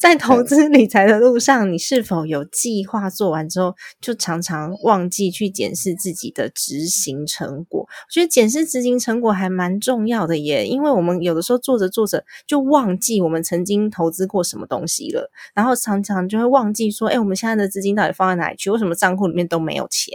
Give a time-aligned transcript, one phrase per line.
[0.00, 7.80] 在投资理财的路上，你是否有计划做完之后，就常常忘记去检视自己的执行成果？
[7.80, 18.70] 我觉得检视执行成果还蛮重要的耶，因为我们有的时候做着做着就忘记我们曾经投资过什么东西了，然后常常就会忘记说，哎，我们现在的资金到底放在哪里去？
[18.70, 20.14] 为什么账户里面都没有钱？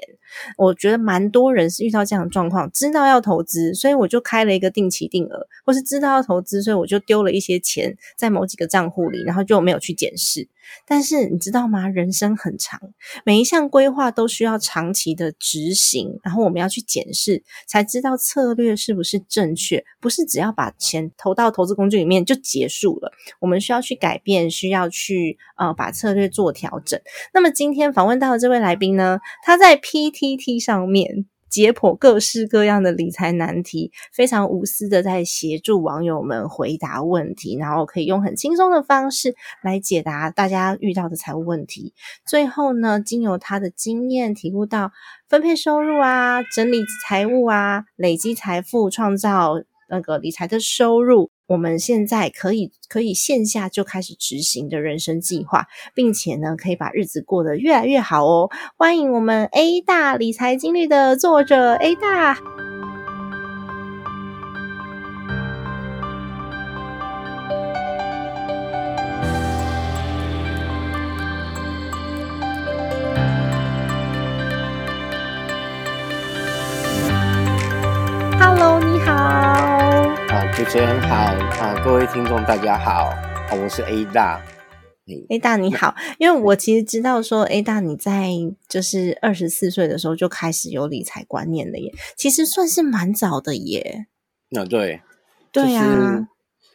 [0.58, 10.49] 我觉得蛮多人是遇到这样的状况，知道要投资，所以我就开了一个定期定额，或是知道要投资，所以我就丢了一些钱在某几个账户里，然后就没有去检视。
[10.87, 11.87] 但是你知道吗？
[11.87, 12.79] 人生很长，
[13.23, 19.84] 每一项规划都需要长期的执行，然后我们要去检视，才知道策略是不是正确。
[20.01, 26.99] 不是只要把钱投到投资工具里面就结束了，我们需要去改变，需要去呃把策略做调整。
[27.34, 31.27] 那么今天访问到的这位来宾呢，他在 PTT 上面。
[31.56, 41.94] 解剖各式各样的理财难题，非常无私的在协助网友们回答问题，然后可以用很轻松的方式来解答大家遇到的财务问题。
[42.28, 44.92] 最后呢，经由他的经验体悟到
[45.30, 49.54] 分配收入啊、整理财务啊、累积财富、创造
[49.88, 51.32] 那个理财的收入。
[51.48, 58.49] 我们现在可以可以线下就开始执行的人生计划，并且呢，可以把日子过得越来越好哦。
[58.77, 62.65] 欢迎我们 A 大理财经历的作者 A 大。
[80.56, 83.10] 主持人好啊，各位听众大家好，
[83.52, 84.42] 我是 A 大。
[85.28, 88.30] A 大你好，因为我其实知道说 A 大你在
[88.70, 94.08] 就是二十四岁的时候就开始有理财观念了耶，其实算是蛮早的耶。
[94.48, 95.02] 那对，
[95.52, 96.26] 对呀，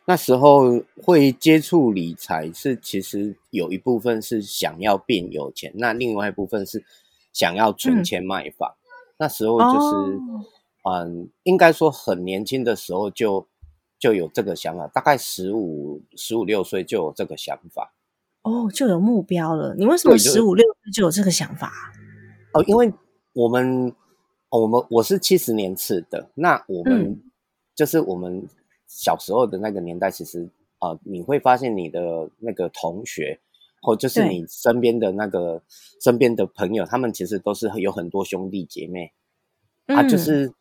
[0.04, 6.84] 那时候会接触理财是其实有一部分是想要变有钱，那另外一部分是
[7.32, 8.74] 想要存钱买房。
[9.16, 10.20] 那时候就是
[10.86, 13.46] 嗯，应该说很年轻的时候就。
[14.00, 17.92] 就有这个想法，大概十五、十五六岁就有这个想法，
[18.40, 19.74] 哦，就有目标了。
[19.76, 21.70] 你为什么十五六岁就有这个想法？
[22.54, 22.90] 哦，因为
[23.34, 23.94] 我们，
[24.48, 27.20] 我们我是七十年次的，那我们
[27.74, 28.48] 就是我们
[28.86, 33.38] 小时候的那个年代，其实啊，你会发现你的那个同学，
[33.82, 35.62] 或就是你身边的那个
[36.02, 39.12] 身边的朋友，他们其实都是有很多兄弟姐妹，
[39.84, 40.54] 啊，就是。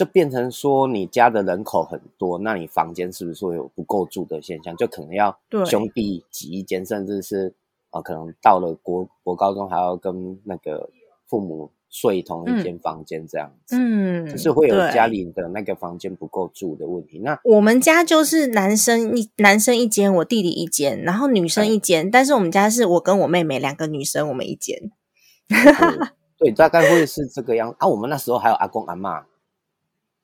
[0.00, 4.74] 就变成说，你家的人口很多，那你房间是不是会有不够住的现象？
[4.74, 7.52] 就可能要兄弟挤一间，甚至是
[7.90, 10.88] 啊，可能到了国国高中还要跟那个
[11.26, 13.76] 父母睡同一间房间这样子。
[13.78, 17.18] 嗯，就是会有家里的那个房间不够住的问题。
[17.18, 22.10] 那我们家就是男生一男生一间，我弟弟一间，然后女生一间。
[22.10, 24.90] 但是我们家是我跟我妹妹两个女生，我们一间。
[26.38, 27.86] 对，大概会是这个样啊。
[27.86, 29.26] 我们那时候还有阿公阿妈。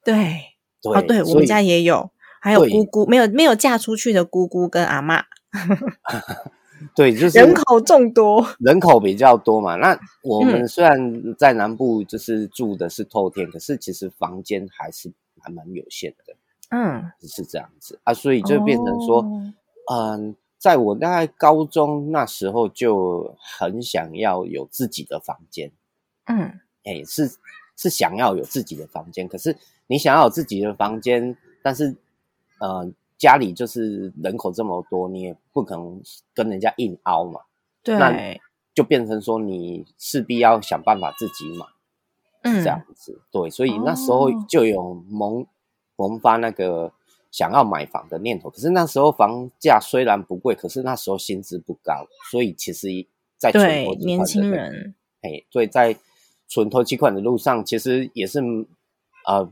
[0.06, 5.24] 对，哦，对，我们家也有，还有姑姑，没有没有嫁出去的姑姑跟阿妈。
[6.94, 9.74] 对，就 是人口众多，人口比较多嘛。
[9.74, 16.36] 那我们虽然在南部就是住的是透天，可是其实房间还是还蛮有限的。
[16.68, 19.26] 嗯，是这样子啊，所以就变成说，
[19.90, 25.72] 嗯，在我大概高中那时候就很想要有自己的房间。
[26.26, 27.28] 嗯，哎，是
[27.76, 29.56] 是想要有自己的房间，可是。
[29.88, 31.96] 你想要有自己的房间，但是，
[32.58, 36.02] 呃，家里就是人口这么多，你也不可能
[36.34, 37.42] 跟人家硬凹嘛。
[37.82, 38.36] 对，那
[38.74, 41.66] 就变成说你势必要想办法自己买，
[42.42, 43.20] 嗯，这样子。
[43.30, 45.46] 对，所以那时候就有萌
[45.94, 46.92] 萌发那个
[47.30, 48.50] 想要买房的念头。
[48.50, 52.88] 可是那时候房价虽然不贵，可是那时候薪资不高，所以其实，
[53.38, 55.96] 在对年轻人，哎，所以在
[56.48, 58.40] 存投期款的路上，其实也是
[59.24, 59.48] 啊。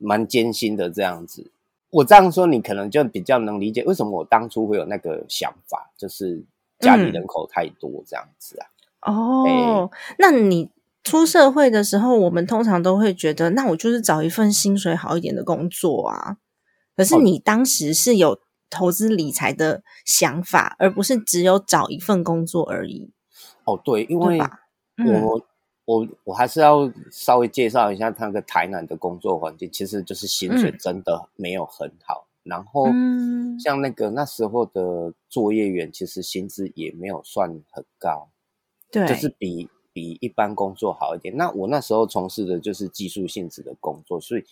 [0.00, 1.50] 蛮艰辛的这样子，
[1.90, 6.42] 我这样说你可能就比较能理解为什么我当初会有那个想法，就是
[6.78, 8.66] 家里人口太多这样子啊。
[9.12, 10.70] 哦，那你
[11.04, 16.38] 出社会的时候，我们通常都会觉得，那我就是找一份薪水好一点的工作啊。
[16.96, 18.38] 可是你当时是有
[18.68, 23.10] 投资理财的想法，而不是只有找一份工作而已。
[23.64, 24.38] 哦，对，因为
[24.98, 25.40] 嗯我
[25.90, 30.78] 我我还是要稍微介绍一下那个台南的工作环境，其实就是薪水嗯。
[30.78, 33.58] 真的没有很好，然后嗯。
[33.58, 38.28] 像那个那时候的作业员，其实薪资也没有算很高，
[38.92, 41.36] 对，就是比比一般工作好一点。
[41.36, 44.44] 那我那时候从事的就是技术性质的工作，所以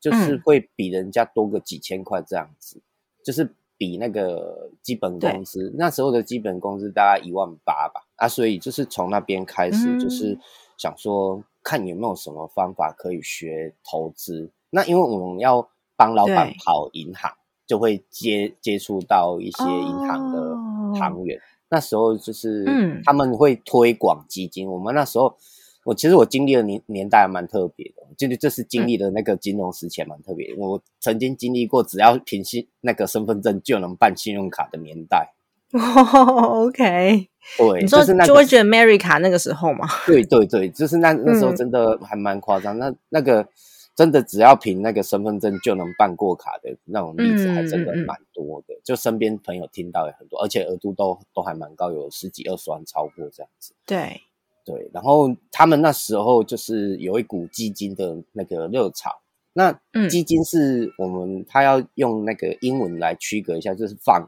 [0.00, 0.42] 就是嗯。
[0.44, 2.82] 会比人家多个几千块这样子，
[3.24, 3.48] 就是
[3.78, 8.02] 比那个基本工资那时候的基本工资大概一万八吧。
[8.16, 10.40] 啊，所以就是从那边开始，就是嗯
[10.80, 14.50] 想说看有没有什么方法可以学投资。
[14.70, 17.30] 那因为我们要帮老板跑银行，
[17.66, 21.38] 就会接接触到一些银行的哦行员。
[21.68, 24.66] 那时候就是，嗯他们会推广基金。
[24.66, 25.36] 我们那时候，
[25.84, 30.54] 我其实我经历的年年代还蛮特别的，就是这是经历的那个金融时期还蛮特别的。
[30.56, 35.34] 我曾经经历过，只要凭信那个身份证就能办信用卡的年代。
[35.72, 39.86] 哦， OK，对，你说就是那个 George America 那个时候吗？
[40.06, 42.78] 对对对，就是那那时候嗯真的还蛮夸张。
[42.78, 43.46] 那那个
[43.94, 48.74] 真的只要凭那个身份证就能办过卡的那种例子，还真的蛮多的。
[48.82, 53.74] 就身边朋友听到也很多，而且额度都都还蛮高，有十几二十万超过这样子。
[53.86, 54.22] 对，
[54.64, 59.20] 对，然后他们那时候就是有一股基金的那个热潮。
[59.52, 64.26] 那嗯基金是我们他要用那个英文来区隔一下，就是 fund，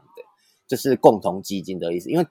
[0.67, 2.09] 就是共同基金的意思。
[2.09, 2.25] 因为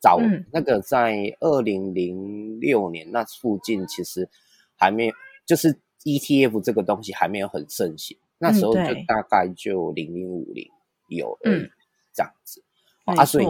[0.00, 4.28] 早嗯那个在二零零六年那附近，其实
[4.76, 5.14] 还没有，
[5.46, 8.16] 就是 ETF 这个东西还没有很盛行。
[8.38, 10.70] 那时候就大概就零零五零
[11.08, 11.70] 有而已嗯
[12.12, 12.62] 这样子。
[13.06, 13.46] 没啊，所以，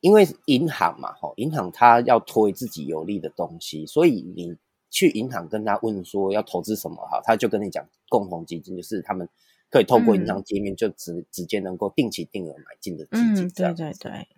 [0.00, 4.56] 因为银行嘛，吼，银行它要推自己有利的东西，所以你
[4.90, 9.28] 去银行跟他问说要投资什么哈，他就跟你讲共同基金，就是他们
[9.70, 13.82] 可以透过银行界面就直、直接能够定期定额买进的基金嗯，这样子。
[13.82, 14.28] 对对对，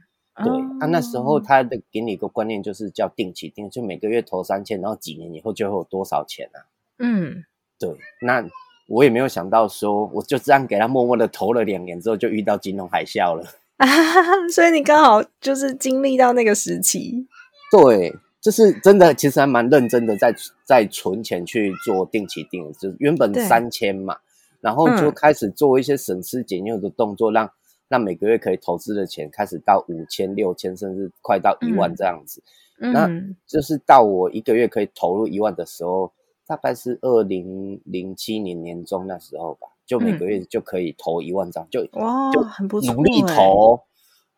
[0.44, 6.67] 对，哦啊，那时候他的给你一个观念就是叫定期定额，就每个月投三千，然后几年以后就会有多少钱啊？
[6.99, 7.44] 嗯，
[7.79, 7.91] 对，
[8.23, 8.44] 那
[8.88, 13.47] 我也没有想到说，我就这样给他默默的投了两年之后，就遇到金融海啸了。
[13.76, 13.87] 啊，
[14.53, 17.26] 所以你刚好就是经历到那个时期，
[17.71, 20.35] 对，就是真的，其实还蛮认真的在
[20.65, 24.19] 在存钱去做定期定额，就是原本三千嘛，
[24.61, 27.51] 然后就嗯开始做一些省吃俭用的动作，让
[27.89, 32.43] 让每个月可以投资的钱开始到五千、六千，甚至快到一万嗯这样子。
[32.79, 36.12] 那嗯，就是到我一个月可以投入一万的时候，
[36.47, 41.85] 大概是二零零七年年中那时候吧，就每个月就可以投一万张，就
[42.33, 43.81] 就很不错，努力欸，投。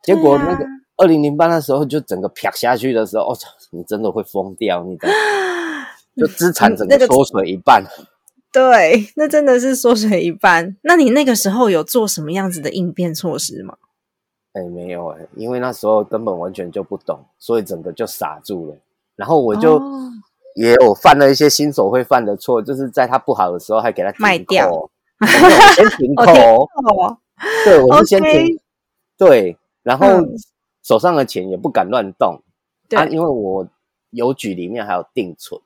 [0.02, 0.66] 结果那个
[0.96, 5.08] 二零零八那时候就整个啪下去的时候，哦，操你真的会疯掉，你的
[6.16, 7.84] 就资产整个个缩水一半。
[8.52, 10.76] 对，那真的是缩水一半。
[10.82, 13.78] 那你那个时候有做什么样子的应变措施吗？
[14.52, 18.76] 哎，没有哎，因为那时候根本完全就不懂，所以整个就傻住了。
[19.16, 20.12] 然后我就哦
[20.54, 24.90] 也有犯了一些新手会犯的错，就是在他不好的时候还给他停卖掉我
[25.75, 27.19] 先停哦停扣，哦，
[27.64, 28.60] 对我是先停，
[29.16, 30.37] 对，然后嗯
[30.82, 32.43] 手上的钱也不敢乱动，
[32.88, 33.66] 对，啊，因为我
[34.10, 35.58] 邮局里面还有定存，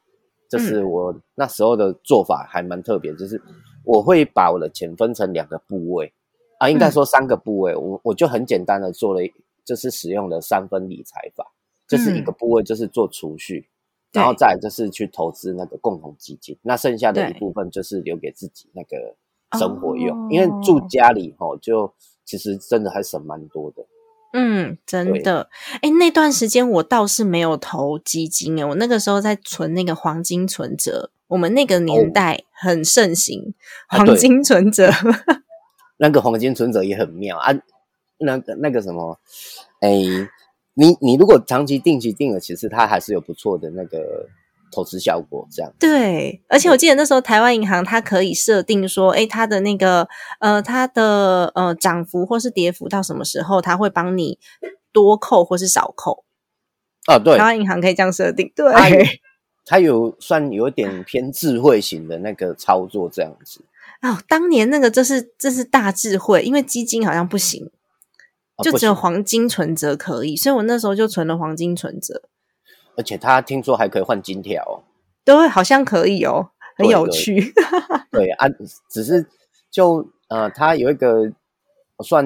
[0.49, 3.41] 就是嗯我那时候的做法还蛮特别，就是
[3.85, 6.13] 我会把我的钱分成两个部位
[6.59, 6.93] 啊，应该嗯。
[6.93, 9.21] 说三个部位，我我就很简单的做了，
[9.65, 11.53] 就是使用了三分理财法，
[11.89, 13.69] 就是一个部位就是做储蓄，
[14.13, 19.15] 嗯然后再来就是去投资那个共同基金，那剩下的一部分就是留给自己那个
[19.59, 21.93] 生活用，因哦为住家里吼就
[22.25, 23.85] 其实真的还省蛮多的。
[24.33, 25.49] 嗯，真的，
[25.81, 32.11] 哎，那段时间我倒是没有投基金诶，我那个时候在存那个黄金存折，我们那个年哦。
[32.13, 33.55] 代很盛行、
[33.89, 34.91] 黄金存折，
[35.99, 37.55] 那个黄金存折也很妙啊，
[38.19, 39.19] 那个那个什么，
[39.81, 39.91] 哎，
[40.75, 44.29] 你你如果长期定期定额，其实它还是有不错的那个
[44.71, 45.47] 投资效果。
[45.51, 50.09] 这样，对，而且我记得那时候台湾银行它可以设定说，哎，它的那个
[50.41, 54.39] 呃，它的呃涨幅或是跌幅到什么时候，它会帮你
[54.93, 56.25] 多扣或是少扣。
[57.07, 59.05] 啊，对台，湾银行可以这样设定，对，它有
[59.65, 63.61] 它有算有点偏智慧型的那个操作，这样子。
[64.03, 67.71] 哦，当年那个这是这是大智慧，因为基金好像不行，
[68.63, 72.23] 就只有黄金存折可以，所以我那时候就存了黄金存折。
[72.97, 74.83] 而且他听说还可以换金条哦。
[75.25, 77.53] 对，好像可以哦，很有趣。
[78.11, 78.47] 对啊，
[78.89, 79.27] 只是
[79.71, 81.33] 就呃，它有一个
[82.05, 82.25] 算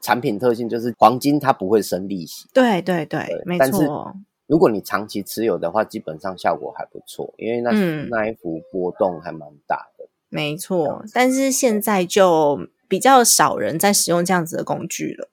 [0.00, 2.46] 产品特性，就是黄金它不会生利息。
[2.52, 4.14] 对对对，没但是错。
[4.46, 10.04] 如果你长期持有的话，基本上效果还不错，因为那、嗯那一幅波动还蛮大的。
[10.28, 15.30] 没错，但是现在就比较少人在使用这样子的工具了。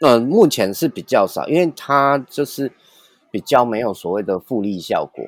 [0.00, 2.72] 呃，目前是比较少，因为它就是
[3.32, 5.24] 比较没有所谓的复利效果。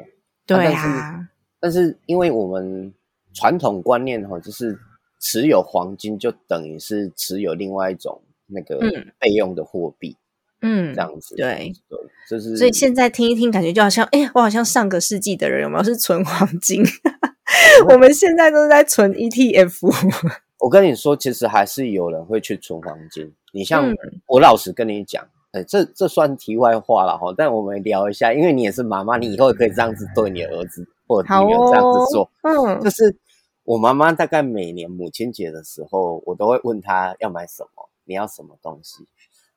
[0.47, 2.95] 对但是啊，但是因为我们
[3.33, 4.79] 传统观念哈，就是
[5.19, 10.17] 持有黄金就等于是持有另外一种那个嗯备用的货币，
[10.61, 11.35] 嗯这，样子。
[11.35, 16.85] 对对，就是所以现在听一听，感觉就好像，哎、我好像上个世纪的人有没有是存黄金？
[17.89, 20.31] 我们现在都是在存 E ETF。
[20.61, 23.35] 我跟你说，其实还是有人会去存黄金。
[23.53, 23.97] 你像、嗯
[24.27, 27.33] 我老实跟你讲，哎，这这算题外话了哈。
[27.37, 32.29] 但我们聊一下，因为你也是妈妈，你以后也可以这样子对你儿子或者好女儿这样子说。
[32.43, 33.17] 嗯就是
[33.63, 39.07] 我妈妈大概每年母亲节的时候，我都会问她要买什么，你要什么东西。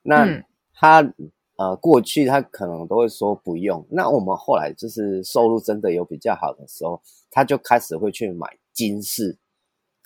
[0.04, 1.14] 那嗯她
[1.56, 3.84] 呃过去她可能都会说不用。
[3.90, 7.02] 那我们后来就是收入真的有比较好的时候，
[7.32, 9.38] 她就开始会去买金饰。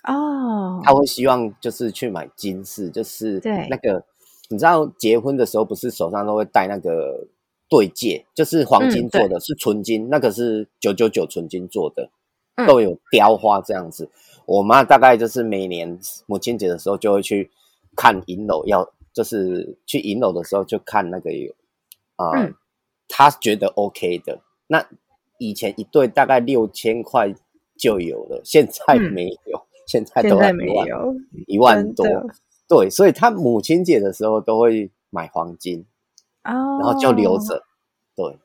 [0.04, 4.04] 哦，他会希望就是去买金饰，就是对那个
[4.52, 7.26] 你知道结婚的时候不是手上都会戴那个
[7.68, 12.10] 对戒，就是黄金嗯做的，是纯金，那个是九九九纯金做的，
[12.56, 12.66] 嗯。
[12.66, 14.10] 都有雕花这样子。
[14.44, 17.50] 我妈大概就是每年母亲节的时候就会去
[17.96, 21.50] 看银楼，要就是去银楼的时候就看那个有
[22.16, 22.54] 啊，呃嗯。
[23.08, 24.38] 她觉得 OK 的。
[24.66, 24.86] 那
[25.38, 27.34] 以前一对大概六千块
[27.78, 29.12] 就有了，现在嗯。
[29.14, 31.14] 没有，现在都没有，
[31.46, 32.06] 一万多
[32.74, 35.84] 对，所以他母亲节的时候都会买黄金，
[36.42, 37.62] 哦，然后就留着，
[38.16, 38.38] 对，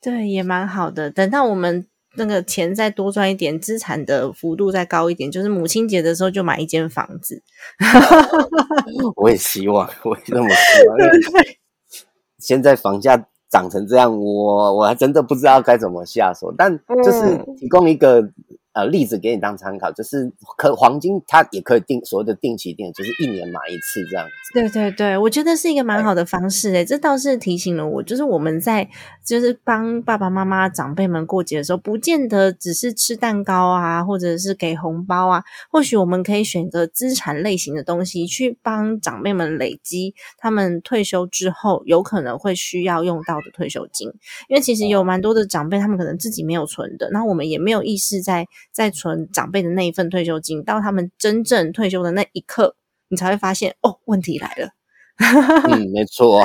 [0.00, 1.10] 对，也蛮好的。
[1.10, 7.42] 等到我们那个钱再多赚一点，资产的幅度再高一点，就是母亲节的时候就买一间房子。
[9.16, 11.58] 我也希望， 我也那么希望，因为
[12.40, 18.30] 现在房价涨成这样，我我还真的不知道该怎么下手，但就是嗯提供一个。
[18.72, 24.52] 呃，例子给你当参考，就是可黄金它也可以定所谓的定期定，就是一年买一次这样子。
[24.54, 28.88] 对对对，我觉得是一个蛮好的方式诶，这倒是提醒了我，就是我们在
[29.24, 44.08] 就是帮爸爸妈妈长辈们过节的时候，不见得只是吃蛋糕啊，或者是给红包啊，或许我们可以选择资产类型的东西，去帮长辈们累积他们退休之后有可能会需要用到的退休金，
[44.48, 52.76] 因为其实有蛮多的长辈，他们可能自己没有存的，那我们也没有意识在在存长辈的那一份退休金，到他们真正退休的那一刻。
[53.10, 54.68] 你才会发现哦，问题来了。
[55.72, 56.44] 嗯，没错。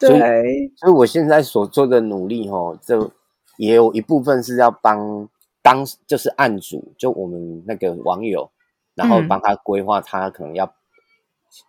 [0.00, 3.12] 所以对，所以我现在所做的努力，哈，就
[3.58, 5.28] 也有一部分是要帮
[5.62, 8.50] 当就是案主，就我们那个网友，
[8.96, 10.74] 然后嗯帮他规划他可能要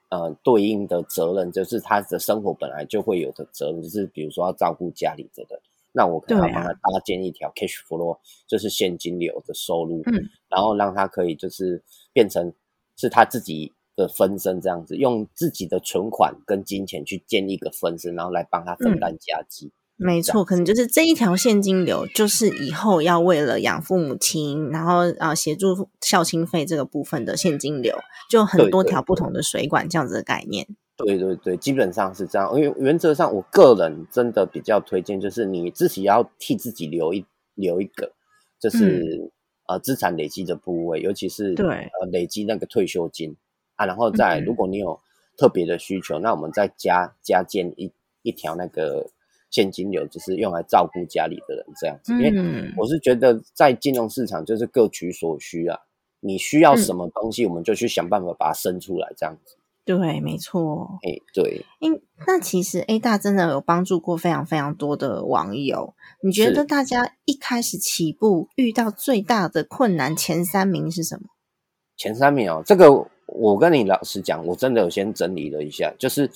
[0.09, 5.59] 呃对应的责任，就是他的生活本来就会有的责任，就是比如说要照顾家里的人，
[5.93, 8.17] 那我可能帮他搭建一条 cash flow，
[8.47, 11.83] 就是现金流的收入，嗯，然后让他可以就是
[12.13, 12.53] 变成
[12.97, 19.71] 是他自己的分身这样子，用自己的存款跟金钱去建立一个分身，然后来帮他分担家计。
[19.97, 27.95] 没错，可能就是这一条现金流，就是以后要为了养父母亲，然后啊协助孝亲费这个部分的现金流，
[28.27, 30.65] 就很多条不同的水管这样子的概念。
[31.05, 32.51] 对对对，基本上是这样。
[32.55, 38.11] 因为原则上，我个人真的比较推荐，就是你自己要替自己留一留一个，
[38.59, 39.31] 就是、
[39.67, 43.35] 呃资产累积的部位，尤其是对呃累积那个退休金
[43.75, 44.99] 啊，然后再嗯如果你有
[45.37, 47.91] 特别的需求，那我们再加加建一
[48.21, 49.09] 一条那个
[49.49, 52.13] 现金流，就是用来照顾家里的人这样子。
[52.13, 55.79] 因为嗯，我是觉得在金融市场就是各取所需啊，
[56.19, 59.55] 你需要什么东西，我们就去想办法把它生出来这样子。
[59.83, 60.99] 对，没错。
[61.01, 61.65] 哎，对。
[61.79, 65.95] 因那其实 A 大真的有帮助过非常非常多的网友。
[66.23, 71.29] 你觉得大家一开始起步遇到最大的困难前三名是什么？
[71.97, 72.91] 前三名哦，这个
[73.27, 76.29] 我跟你老实讲，我真的有先整理了一下，就是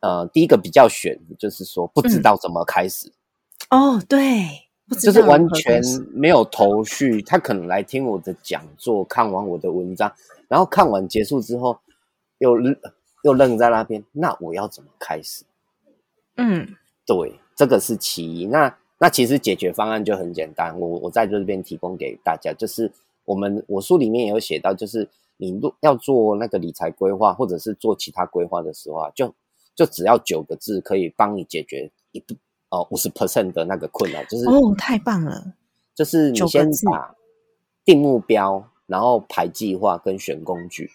[0.00, 3.12] 呃，第一个比较悬，就是说不知道怎么开始，
[3.70, 4.46] 哦，对，
[4.88, 5.82] 不知就是完全
[6.12, 7.20] 没有头绪。
[7.22, 10.10] 他可能来听我的讲座，看完我的文章，
[10.48, 11.78] 然后看完结束之后，
[12.40, 12.56] 又
[13.22, 15.44] 又愣在那边，那我要怎么开始？
[16.36, 16.66] 嗯
[17.06, 18.46] 对，这个是其一。
[18.46, 22.92] 那那其实解决方案就很简单，我我在这边提供给大家，就是
[23.24, 29.34] 我们我书里面也有写到，就是你若要做那个理财规划，或者是做其他规划的时候啊，就
[29.74, 32.34] 就只要九个字可以帮你解决一部
[32.70, 35.54] 哦五十 percent 的那个困扰，就是、哦，太棒了，
[35.94, 37.14] 就是你先把
[37.84, 40.90] 定目标，然后排计划跟选工具。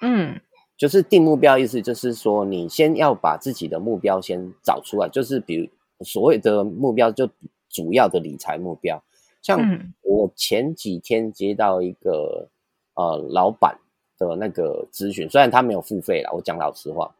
[0.00, 0.40] 嗯
[0.78, 5.08] 就是定目标，意思就是说，你先要把自己的目标先找出来。
[5.08, 5.68] 就是比如
[6.04, 7.28] 所谓的目标就
[7.68, 9.02] 主要的理财目标。
[9.42, 12.48] 像嗯我前几天接到一个
[12.94, 13.78] 呃老板
[14.18, 17.14] 的那个咨询，虽然他没有付费啦，我讲老实话，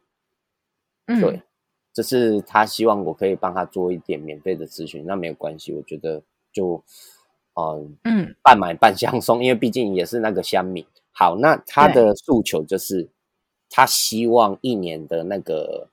[1.07, 1.43] 嗯，对，
[1.93, 6.23] 就是他希望我可以帮他做一点免费的咨询，那没有关系，我觉得
[6.53, 6.83] 就
[7.55, 10.87] 呃嗯半买半相送，因为毕竟也是那个香米。
[11.13, 13.09] 好，那他的诉求就是
[13.71, 15.89] 他希望一年的那个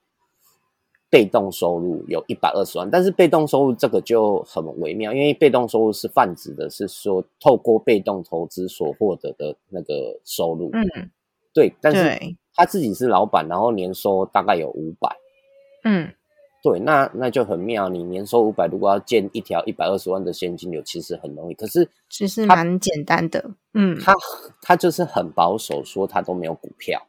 [1.10, 11.10] 被动收入有一百二十万，但是被动收入这个就很微妙，因为被动收入是泛指的是说透过被动投资所获得的那个收入，嗯
[11.54, 15.16] 对，但是他自己是老板，然后年收大概有五百。
[15.86, 16.12] 嗯
[16.62, 17.88] 对，那那就很妙。
[17.90, 21.54] 你年收五百，如果要建一条一百二十万的现金流，其实很容易。
[21.54, 24.12] 可是其实蛮简单的，嗯他
[24.64, 27.00] 他就是很保守，说他都没有股票，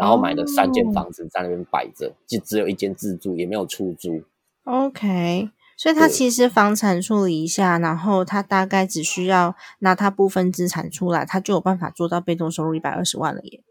[0.00, 4.22] 然后买了三间哦房子在那边摆着，就只有一间自住，也没有出租。
[4.64, 13.62] OK，所以他其实房产处理一下，然后他大概只需要拿他部分资产出来，他就有办法做到被动收入一百二十万了耶。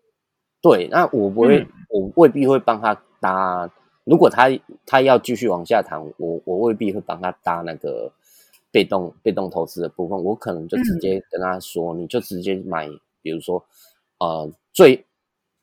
[0.62, 3.69] 对，那我不会，嗯我未必会帮他搭。
[4.03, 4.50] 如果他
[4.86, 8.12] 他要继续往下谈，我我未必会帮他搭那个
[8.71, 12.89] 被动被动投资的部分，我可能就直嗯接跟他说，你就直接买，
[13.21, 13.63] 比如说
[14.19, 15.05] 呃最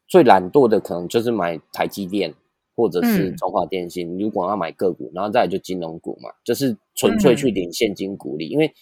[0.07, 2.33] 最懒惰的可能就是买台积电
[2.75, 4.19] 或者是嗯中华电信。
[4.19, 8.73] 如果要买个股，然后再来就金融股嘛，就是纯粹去领现金股利，因为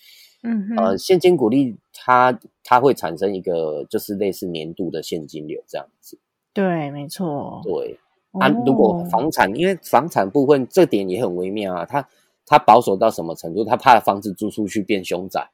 [0.43, 6.19] 嗯哼，呃现金股利它它会产生一个就是类似年度的现金流这样子。
[6.53, 7.61] 对，没错。
[7.65, 7.99] 对，
[8.33, 12.07] 啊，如果哦房产，因为房产部分这点也很微妙啊，它
[12.47, 13.65] 它保守到什么程度？
[13.65, 15.49] 它怕房子租出去变凶宅，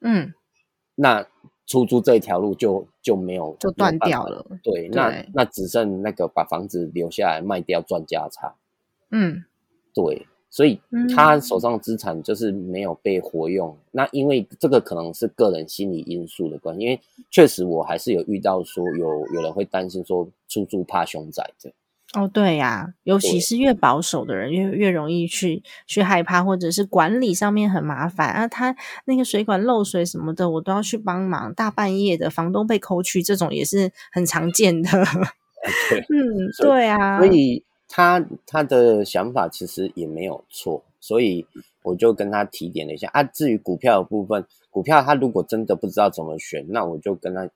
[0.00, 0.32] 嗯，
[0.94, 1.26] 那
[1.68, 4.44] 出租这一条路就就没有就断掉了。
[4.64, 8.52] 对，那对那只剩那个把房子留下来卖掉赚价差。
[9.10, 9.44] 嗯
[9.94, 13.76] 对，所以嗯他手上资产就是没有被活用。
[13.90, 16.98] 那因为这个可能是个人心理因素的关系，因为
[17.30, 21.70] 确实我还是有遇到说有有人会担心说出租怕凶宅的。
[22.14, 28.48] 哦，对呀、尤其是越保守的人，越越容易去去害怕，或者是管理上面很麻烦啊。
[28.48, 31.52] 他那个水管漏水什么的，我都要去帮忙。
[31.52, 34.90] 大半夜的，房东被扣去，这种也是很常见的。
[35.90, 36.00] 对。
[36.08, 41.46] 嗯，对啊，所以他他的想法其实也没有错，所以
[41.82, 43.22] 我就跟他提点了一下啊。
[43.22, 47.50] 至于股票的部分，股票他如果真的不知道怎么选，那我就跟他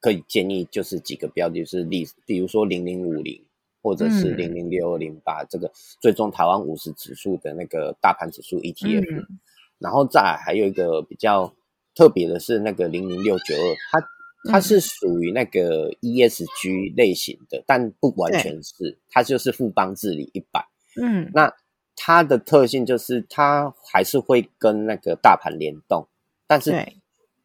[0.00, 3.40] 可以建议就是几个标的，就是例比如说零零五零
[3.82, 4.36] 或者是嗯。
[4.36, 9.38] 零零六二零八这个最终台湾五十指数的那个大盘指数 ETF，、嗯
[9.80, 11.54] 然后再来还有一个比较
[11.94, 14.62] 特别的是那个零零六九二，它它嗯。
[14.62, 20.66] 是属于那个 ESG 类型的，但不完全是，它就是富邦治理一百。
[21.00, 21.30] 嗯。
[21.32, 21.50] 那
[21.96, 26.06] 它的特性就是它还是会跟那个大盘联动，
[26.46, 26.70] 但是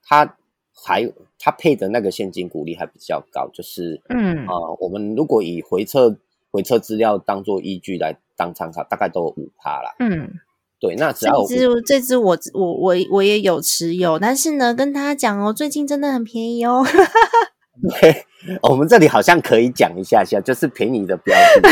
[0.04, 0.36] 它
[0.74, 4.45] 还它配的那个现金股利还比较高，就是嗯。
[4.45, 6.17] 呃，我们如果以回测
[6.56, 9.94] 回测资料当做依据来当参考，大概都有五趴啦。
[10.00, 10.36] 嗯，
[10.80, 16.82] 对，那只要有这只这只我我我我也有持有，但是呢，跟大家讲哦，最近真的很便宜哦。
[18.00, 18.26] 对，
[18.62, 21.70] 我们这里好像可以讲一下下，就是便宜的标的。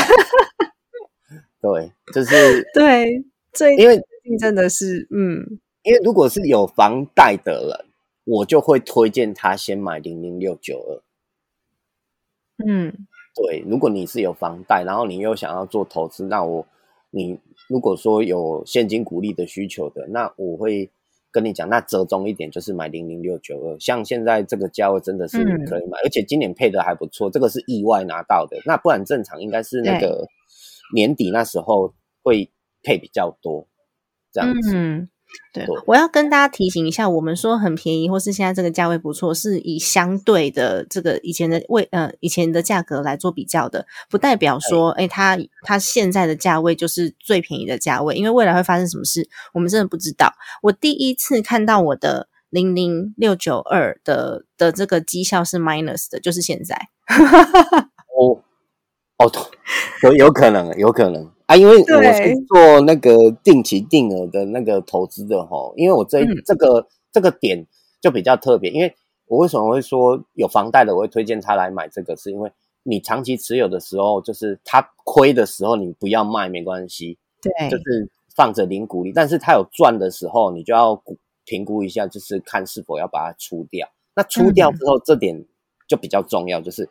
[1.63, 7.85] 对，就是 对，最因为最近真的是嗯因为如果是有房贷的人，
[8.25, 11.01] 我就会推荐他先买零零六九二。
[12.67, 16.65] 嗯对，如果你是有房贷，然后你又想要做投资，那我
[17.09, 20.89] 你如果说有现金股利的需求的，那我会
[21.31, 30.27] 跟你讲，那折中一点就是买零零六九二，像现在这个价位真的是嗯可以买，而且今年配的还不错，这个是意外拿到的，那不然正常应该是那个
[30.93, 31.91] 年底那时候
[32.21, 32.51] 会
[32.83, 33.67] 配比较多，
[34.31, 34.71] 这样子。
[34.75, 35.09] 嗯，
[35.53, 50.33] 对对，我要跟大家提醒一下，我们说很便宜，或是现在这个价位不错，是以相对的这个以前的位呃以前的价格来做比较的，不代表说，哎，它它现在的价位就是最便宜的价位，因为未来会发生什么事，我们真的不知道。
[50.61, 56.89] 我第一次看到我的零零六九二的的这个绩效是 minus 的，就是现在。
[58.17, 58.43] 哦
[59.25, 59.31] 哦，
[60.03, 61.29] 有有可能，有可能。
[61.45, 62.13] 啊，因为我对。
[62.13, 66.41] 是做那个定期定额的那个投资的吼，因为我这、嗯。
[66.45, 67.65] 这个这个点
[68.01, 68.95] 就比较特别，因为
[69.27, 72.51] 我为什么会说有房贷的，我会推荐他来买这个，是因为
[72.83, 83.87] 你长期持有的时候，就是他亏的时候你不要卖没关系，对，就是放着零股利，但是他有赚的时候，你就要估评估一下，就是看是否要把它出掉。
[84.15, 85.45] 那出掉之后，这点
[85.87, 86.87] 就比较重要，就是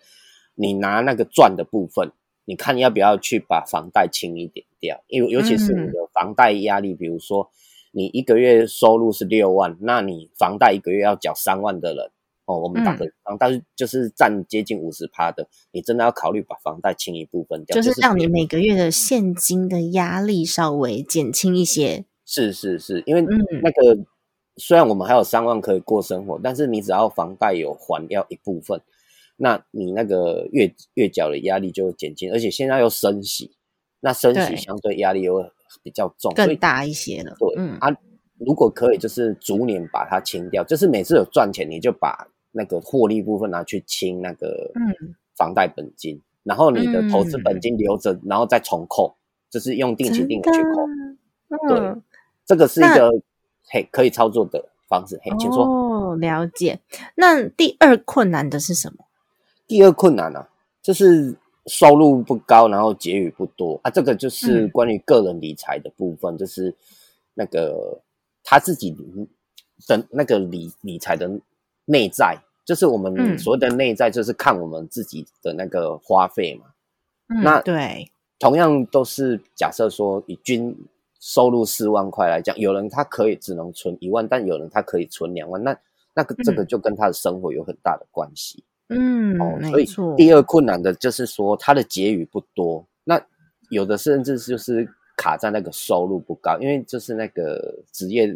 [0.55, 2.11] 你拿那个赚的部分
[2.44, 5.02] 你看要不要去把房贷清一点掉？
[5.07, 7.48] 因为尤其是你的房贷压力，比如说
[7.92, 12.11] 你一个月收入是六万，那你房贷一个月要缴三万的人，
[12.46, 22.05] 哦，我们打个房贷就是占接近五十趴的，你真的要考虑把房贷清一部分掉，就是让你每个月的现金的压力稍微减轻一些。
[22.24, 23.22] 是是是，因为
[23.62, 24.05] 那个
[24.57, 28.81] 虽然我们还有三万可以过生活，但是你只要房贷有还掉一部分。
[29.42, 33.50] 那你那个月月缴的压力就会减轻，而且现在又升息，
[33.98, 35.44] 那升息相对压力又
[35.83, 37.35] 比较重，更大一些了。
[37.40, 37.88] 对，嗯啊，
[38.38, 49.16] 如果可以，就是逐年把它清掉，就是每次有赚钱，你就把那个获利部分拿去清那个嗯房贷本金，然后你的投资本金留着，然后再重扣，
[49.50, 51.68] 就是用定期定额去扣。
[51.68, 52.00] 对，
[52.46, 53.11] 这个是一个
[53.68, 55.18] 嘿可以操作的方式。
[55.24, 55.64] 嘿，请说。
[55.64, 56.78] 哦，了解。
[57.16, 59.01] 那第二困难的是什么？
[59.72, 60.46] 第二困难呢，
[60.82, 63.90] 就是收入不高，然后结余不多啊。
[63.90, 66.74] 这个就是关于个人理财的部分，就是
[67.32, 67.98] 那个
[68.44, 68.94] 他自己
[69.88, 71.40] 的那个理理财的
[71.87, 76.66] 内在，就是我们所谓的内在，就是看我们自己的那个花费嘛。
[77.42, 80.76] 那对，同样都是假设说，以均
[81.18, 85.74] 收入四万块来讲，有人他可以只能存一万，但有人他可以存两万，那
[86.12, 88.62] 那个这个就跟他的生活有很大的关系。
[88.94, 92.87] 嗯，哦，所以第二困难的就是说，他的结余不多。
[93.05, 93.20] 那
[93.70, 98.28] 有的甚至就是卡在那个收入不高，因为就是那个职业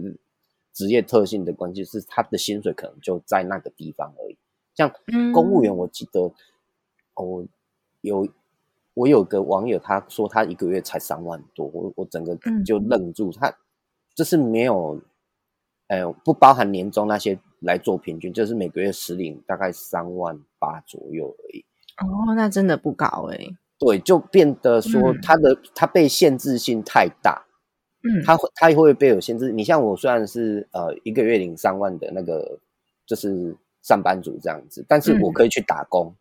[0.73, 4.37] 职业特性的关系，是他的薪水可能就在那个地方而已。
[4.75, 4.93] 像
[5.33, 6.21] 公务员，我记得
[7.15, 7.47] 哦，
[8.01, 8.29] 有
[8.95, 13.55] 我有个网友他说他一个月才三万多，我我整个就愣住，他
[14.15, 15.01] 就是没有，
[15.89, 17.39] 哎，不包含年终那些。
[17.61, 21.65] 来做平均，就是每个月实领大概三万八左右而已。
[21.99, 23.39] 哦，那真的不高哎。
[23.79, 27.45] 对，就变得说他的他被限制性太大。
[28.03, 29.51] 嗯，他会他会被有限制。
[29.53, 32.59] 你像我虽然是呃一个月领三万的那个
[33.07, 36.15] 就是上班族这样子，但是我可以去打工，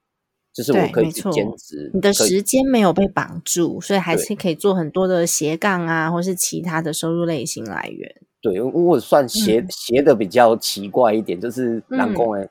[0.56, 1.92] 就是我可以去兼职。
[1.94, 8.16] 你的时间没有被绑住，所以还是可以做很多的斜杠啊，或是其他的收入类型来源。
[8.40, 12.50] 对，我算斜斜的比较奇怪一点，就是南工哎，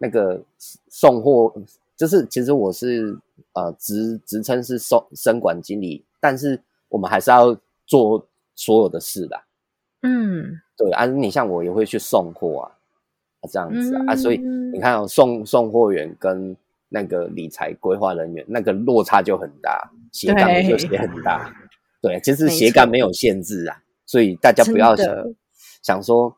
[0.00, 0.42] 那个
[0.90, 1.54] 送货，
[1.96, 3.18] 就是其实我是
[3.54, 9.40] 呃职职称是送生管经理，但是我们还是要做所有的事的。
[10.02, 12.68] 嗯，对啊，你像我也会去送货啊，
[13.50, 16.54] 这样子啊，所以你看送送货员跟
[16.96, 21.54] 那个理财规划人员那个落差就很大，斜杠就斜很大。
[22.00, 23.76] 对，其实斜杠没有限制啊。
[24.06, 25.14] 所以大家不要想
[25.82, 26.34] 想说，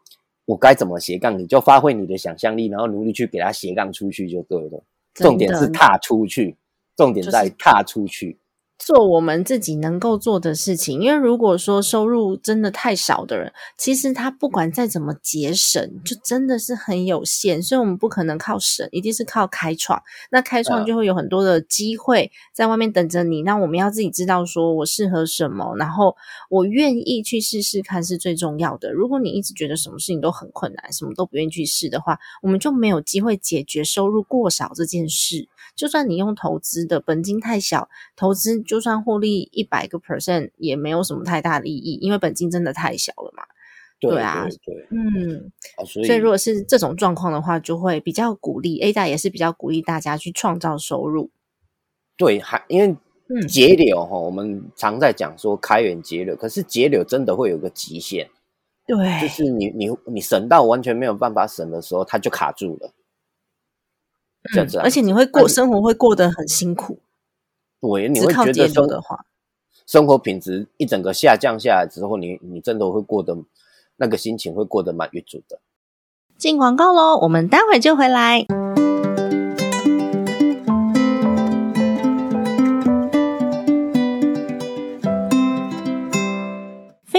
[0.47, 4.83] 我该怎么斜杠，你就发挥你的想象力，然后努力去给他斜杠出去就对了。
[5.15, 6.57] 重点是踏出去，
[6.97, 8.37] 重点在踏出去。
[8.79, 17.61] 做我们自己能够做的事情，因为如果说收入真的太少的人，其实他不管再怎么节省，就真的是很有限。
[17.61, 20.01] 所以，我们不可能靠省，一定是靠开创。
[20.31, 23.43] 那开创就会有很多的机会在外面等着你。
[23.43, 26.17] 那我们要自己知道，说我适合什么，然后
[26.49, 28.93] 我愿意去试试看是最重要的。
[28.93, 35.49] 如果你一直觉得什么事情都很困难，什么都不愿意去试的话，我们就没有机会解决收入过少这件事。
[35.75, 43.43] 就算你用投资的本金太小，投资就算获利一百个 percent 也没有什么太大的意义，因为本金真的太小了嘛。
[44.01, 45.51] 对啊，对，嗯，
[45.85, 51.31] 所以如果是这种状况的话，就会比较鼓励 A 大也是比较鼓励大家去创造收入。
[52.17, 52.97] 对，还因为
[53.49, 58.31] 节流哈，我们常在讲说开源节流，可是节流真的会有个极限。
[58.87, 62.93] 对，就是你你你省到完全没有办法省的时候，它就卡住了。
[64.55, 67.01] 嗯，而且你会过生活会过得很辛苦。
[67.81, 69.25] 对，你会觉得生的话，
[69.87, 73.37] 生活品质一整个下降下来之后，你你真的会过得
[73.97, 75.61] 那个心情会过得蛮郁卒的。
[76.37, 78.47] 进广告喽，我们待会就回来。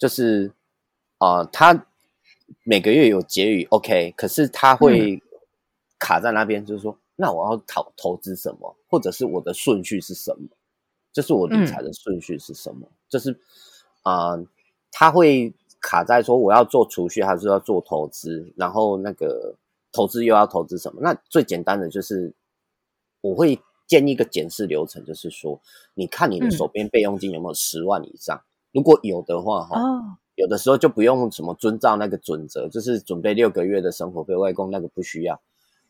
[0.00, 0.50] 就是
[1.18, 1.86] 啊，他
[2.64, 5.22] 每个月有结余，OK，可是他会
[5.98, 10.48] 卡在那边，就是说，那我要投投资什么，或者是我的顺序是什么？
[11.12, 12.88] 就是我理财的顺序是什么？
[13.08, 13.38] 就是
[14.02, 14.36] 啊，
[14.90, 19.54] 他会卡在说我要做储蓄还是要做投资，然后那个
[19.92, 21.00] 投资又要投资什么？
[21.02, 22.34] 那最简单的就是
[23.20, 23.60] 我会。
[23.90, 25.60] 建一个检视流程，就是说，
[25.94, 28.40] 你看你的手边备用金有没有十万以上，
[28.72, 29.78] 如果有的话，哈，
[30.34, 35.40] 有的时候就不用什么遵照那个准则，就是准备六个月的生活费外公那个不需要，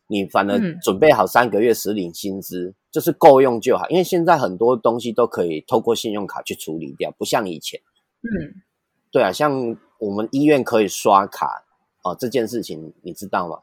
[0.06, 3.88] 你反而准备好三个月实领薪资，就是够用就好。
[3.88, 7.80] 因为现在很多东西都可以透过信用卡去处理掉，不像以前。
[8.22, 8.62] 嗯，
[9.10, 11.64] 对啊，像我们医院可以刷卡
[12.02, 13.60] 哦，这件事情你知道吗？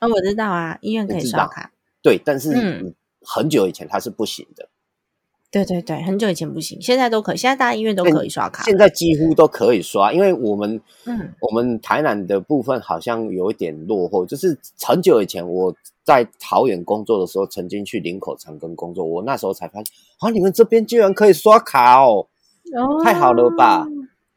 [0.00, 1.72] 哦，我知道啊，医院可以刷卡。
[2.02, 2.94] 对，但是嗯。
[3.26, 4.68] 很久以前它是不行的，
[5.54, 22.26] 对对对，很久以前不行，现在都可以，现在大家医院都可以刷卡，现在几乎都可以刷，因为我们，嗯，我们台南的部分好像有一点落后，就是很久以前我在桃园工作的时候，曾经去林口长庚工作，我那时候才发现，啊，你们这边居然可以刷卡哦，
[23.04, 23.86] 太好了吧？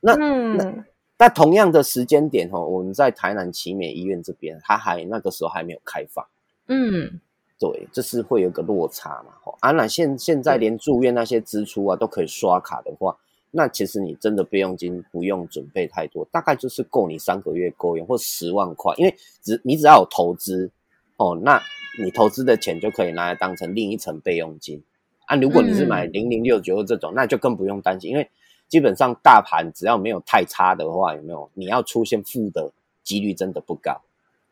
[0.02, 0.84] 那那
[1.18, 6.24] 那同样的时间点哦，我们在台南奇美医院这边，他还那个时候还没有开放，
[6.68, 7.20] 嗯。
[7.60, 9.32] 对，这是会有个落差嘛？
[9.42, 13.18] 吼，啊，那现现在连住院那些支出啊都可以刷卡的话，
[13.50, 20.70] 那其实你真的备用金不用准备太多，大概就是够你三个月够用，或十万块，因为只你只要有投资
[21.18, 21.60] 哦，那
[21.98, 24.84] 你投资的钱就可以拿来当成另一层备用金
[25.26, 25.36] 啊。
[25.36, 28.30] 如果你是买零零六九这种，那就更不用担心，因为
[28.68, 34.00] 基本上大盘只要没有太差的话，有没有你要出现负的几率真的不高。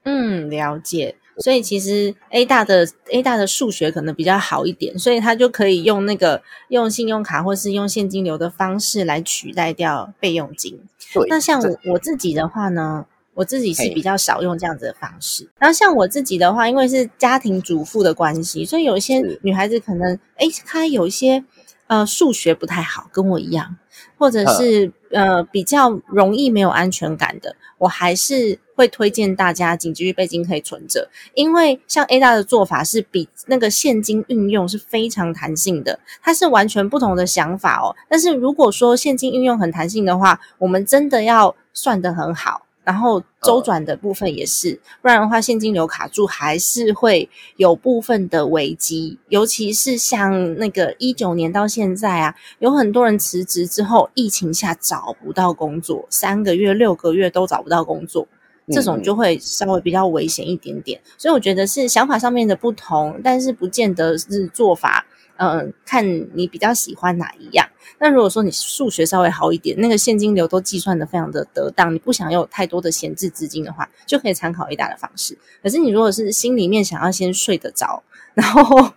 [0.06, 1.16] 嗯，了解。
[1.38, 10.80] 所以其实 A 大的 A 大的数学可能比较好一点，所以他就可以用那个用信用卡或是用现金流的方式来取代掉备用金。
[11.28, 15.50] 那像我我自己的话呢，我自己是比较少用这样子的方式。
[15.60, 21.44] 然后像我自己的话，因为是家庭主妇的关系，所以有一些女孩子可能哎，她有一些
[21.88, 23.76] 呃数学不太好，跟我一样，
[24.18, 28.60] 或者是呃比较容易没有安全感的，我还是。
[28.76, 37.96] 会推荐大家紧急预备金可以存着，因为像 A 大的做法是比那个现金运用是非常弹性的，它是完全不同的想法哦。
[38.10, 49.20] 但是如果说现金运用很弹性的话，我们真的要算得很好，然后周转的部分也是，不然的话现金流卡住还是会有部分的危机。
[49.28, 58.28] 尤其是像那个一九年到现在啊，有很多人辞职之后，疫情下找不到工作，三个月、六个月都找不到工作。
[58.72, 65.06] 这种就会稍微比较危险一点点，所以我觉得是想法上面的不同，但是不见得是做法。
[65.38, 67.68] 嗯，看你比较喜欢哪一样。
[68.00, 75.38] 那如果说你数学稍微好一点，那个现金流都计算的非常的得当，你不想有太多的闲置资金的话，就可以参考 A 大的方式。
[75.62, 78.92] 可是你如果是心里面想要先睡得着，然后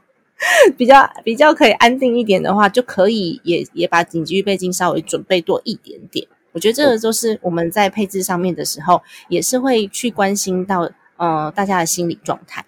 [0.76, 6.26] 比较比较可以安定一点的话，就可以也 也把紧急预备金稍微准备多一点点。
[6.52, 12.64] 我觉得这个就是我们在配置上面的时候，也是会去关心到，呃，大家的心理状态。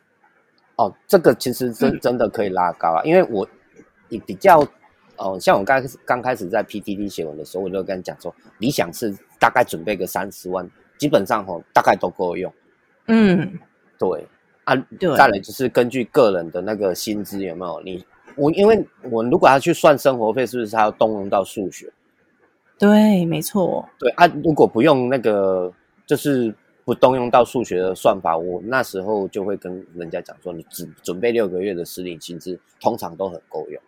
[0.77, 3.49] 哦，这个其实真真的可以拉高啊，因为我
[4.11, 4.61] 也比较，
[5.17, 10.69] 哦，像我刚刚开始在 PTT 写文的时候，我就跟你讲说，理想是大概准备个三十万，
[10.99, 12.53] 基本上吼大概都够用。
[13.07, 13.59] 嗯，
[13.99, 14.27] 对
[14.65, 18.05] 啊，对再来就是根据个人的那个薪资有没有你
[18.37, 21.93] 我，因为我如果要去算生活费，是不是还要动用到数学？
[22.79, 25.71] 对，没错，对啊，如果不用那个
[26.07, 33.83] 就是不动用到数学的算法，我那时候就会跟人家讲说，你只准备六个月的实领薪资，通常都很够用，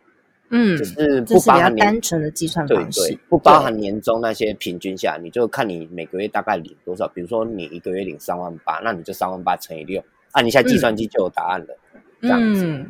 [0.52, 7.08] 嗯，就是不包含年单纯的计算对方式对，，不包含年终那些平均下来，你就看你每个月大概领多少。
[7.08, 11.78] 比如说你一个月领三万八，那你就三万八乘以六，按一下计算机就有答案了。
[12.20, 12.86] 这样子嗯，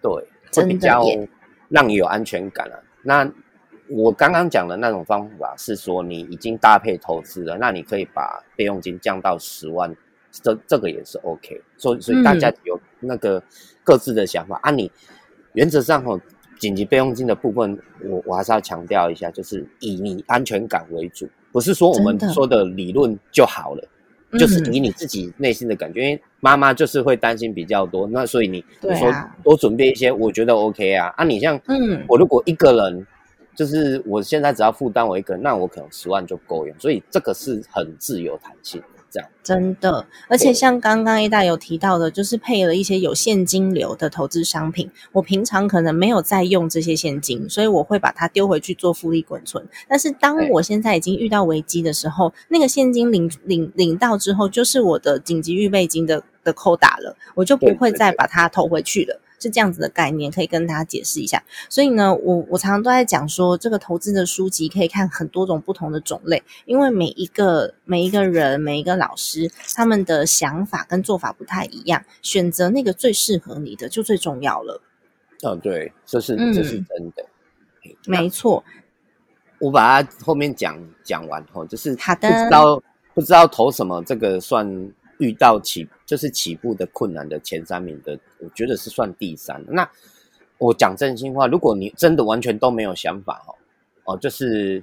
[0.00, 0.12] 对，
[0.52, 1.02] 会比较
[1.68, 2.78] 让你有安全感啊。
[3.02, 3.28] 那
[3.88, 9.96] 我刚刚讲的那种方法是说，你已经搭配投资了，那你可以把备用金降到十万，
[10.30, 11.60] 这这个也是 OK。
[11.78, 13.42] 所以所以大家嗯有那个
[13.82, 14.70] 各自的想法、啊。
[14.70, 14.90] 你
[15.54, 16.20] 原则上吼，
[16.58, 23.88] 紧急备用金的部分，我我还是要强调一下，就是以你安全感为主，不是说我们说的理论就好了。
[24.32, 29.10] 就是嗯以你自己内心的感觉，因为妈妈就是会担心比较多，那所以你你说
[29.44, 31.14] 多准备一些，我觉得 OK 啊。
[31.16, 33.06] 啊，你像嗯我如果一个人，
[33.54, 39.30] 就是我现在只要负担我一个人，那我可能十万就够用，所以这个是很自由弹性的这样。
[39.42, 44.90] 真的，而且像刚刚 A 大有提到的，就是配了一些有现金流的投资商品。
[45.12, 49.64] 我平常可能没有在用这些现金，所以我会把它丢回去做复利滚存。
[49.88, 59.20] 但是当我现在已经遇到危机的时候，那个现金领领领到之后，就是我的紧急预备金的的扣打了，我就不会再把它投回去了。
[59.38, 61.42] 是这样子的概念，可以跟大家解释一下。
[61.68, 74.80] 所以呢，我我常常都在讲说，这个投资的书籍可以看很多种不同的种类，因为每一个每一个人每一个老师他们的想法跟做法不太一样，选择那个最适合你的就最重要了。
[75.42, 77.24] 嗯，对，这是嗯这是真的。
[77.82, 78.64] 嘿没错，
[79.58, 82.82] 我把它后面讲讲完后，就是不知道
[83.14, 84.66] 不知道投什么，这个算
[85.18, 89.62] 遇到起就是起步的困难的前三名的，我觉得是算第三。
[89.68, 89.88] 那
[90.58, 93.54] 我讲真心话，如果你真的完全都没有想法哦，
[94.04, 94.82] 哦，就是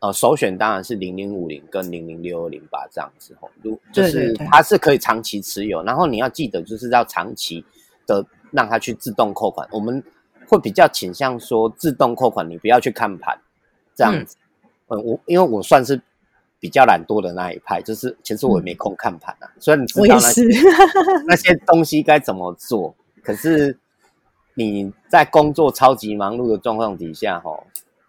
[0.00, 7.64] 呃首选当然是零零五零跟零零六二零八这样子哦，如就是它是可以长期持有，然后你要记得就是要长期
[8.06, 10.02] 的让它去自动扣款，我们
[10.46, 13.38] 会比较倾向说自动扣款，你不要去看盘
[13.94, 14.36] 这样子。
[14.88, 16.00] 嗯，我因为我算是
[16.60, 19.50] 比较懒惰的那一派，就是其实我也没空看盘啊。
[19.58, 20.42] 虽然你知道那些。
[21.26, 23.78] 那些东西该怎么做，可是
[24.54, 27.62] 你在工作超级忙碌的状况底下，哈，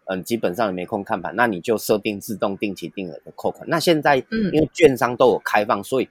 [0.05, 3.67] 嗯，基本上你没空看盘，那你就设定自动定期定额的扣款。
[3.69, 6.09] 那现在嗯因为券商都有开放，所以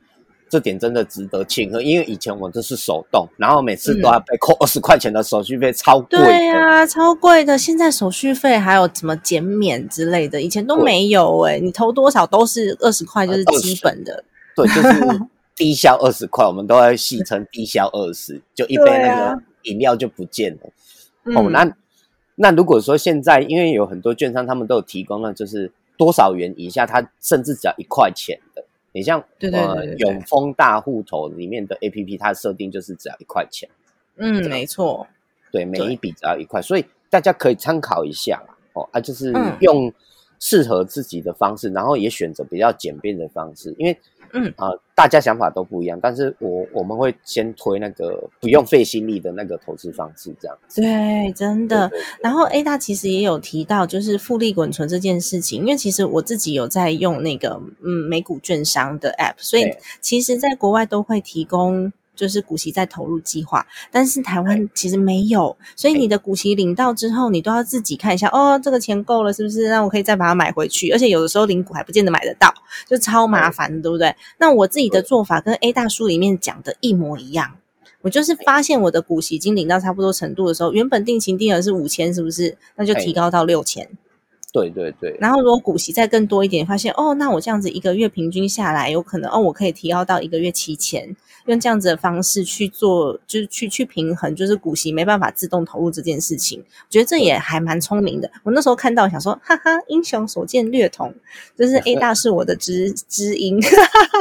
[0.48, 1.80] 这点真的值得庆贺。
[1.82, 6.18] 因为以前我都是手动，然后每次都要被扣二十块钱的手续费，超贵。
[6.18, 7.58] 嗯对呀、超贵的。
[7.58, 14.24] 现在手续费还有什么减免之类的，以前都没有哎、你投多少都是二十块，就是呃20基本的。
[14.56, 15.20] 对，就是
[15.54, 20.70] 低消二十块，我们都会戏称低消二十， 就一杯那个饮料就不见了。
[21.24, 21.70] 嗯哦，那
[22.37, 28.64] 那如果说现在，因为有很多券商他们都有提供了，就是多少元以下，它甚至只要一块钱的。
[28.92, 33.68] 你像呃永丰大户头里面的 A P P，它设定就是只要一块钱，
[34.16, 35.07] 嗯，没错，
[35.51, 39.57] 对，每一笔只要一块，所以大家可以参考一下啦哦啊，就是嗯。
[39.61, 39.92] 用
[40.40, 43.98] 适合自己的方式，然后也选择比较简便的方式，因为
[44.33, 50.59] 嗯啊、大家想法都不一样，但是我我们会先推那个不用费心力的那个投资方式，这样。
[50.75, 51.88] 对，真的。
[51.88, 61.93] 对对然后 A 大其实也有提到，就是复利滚存这件事情，因为其实我自己有在用那个嗯美股券商的 App，所以其实在国外都会提供。
[62.18, 69.68] 就是股息再投入计划，但是台湾其实没有，所以你的股息领到之后，你都要自己看一下，哦，这个钱够了是不是？
[69.68, 72.52] 那我可以再把它买回去，而且有的时候领股还不见得买得到，
[72.88, 74.12] 就超麻烦，对不对？
[74.38, 77.54] 那我自己的做法跟 A 大叔里面讲的一模一样，
[78.02, 82.59] 我就是发现我的股息已经领到差不多程度的时候，原本定期定额是五千，是不是？
[82.74, 83.88] 那就提高到六千。
[84.50, 91.14] 对对对，然后如果股息再更多一点，发现哦，那我这样子一个月平均下来，有可能哦，我可以提高到一个月七千，
[91.52, 98.30] 用这样子的方式去做，就是去去平衡，就是股息没办法自动投入这件事情，我觉得这也还蛮聪明的。
[98.42, 101.14] 我那时候看到想说，哈哈，英雄所见略同，
[101.56, 103.61] 就是 A 大是我的知知音，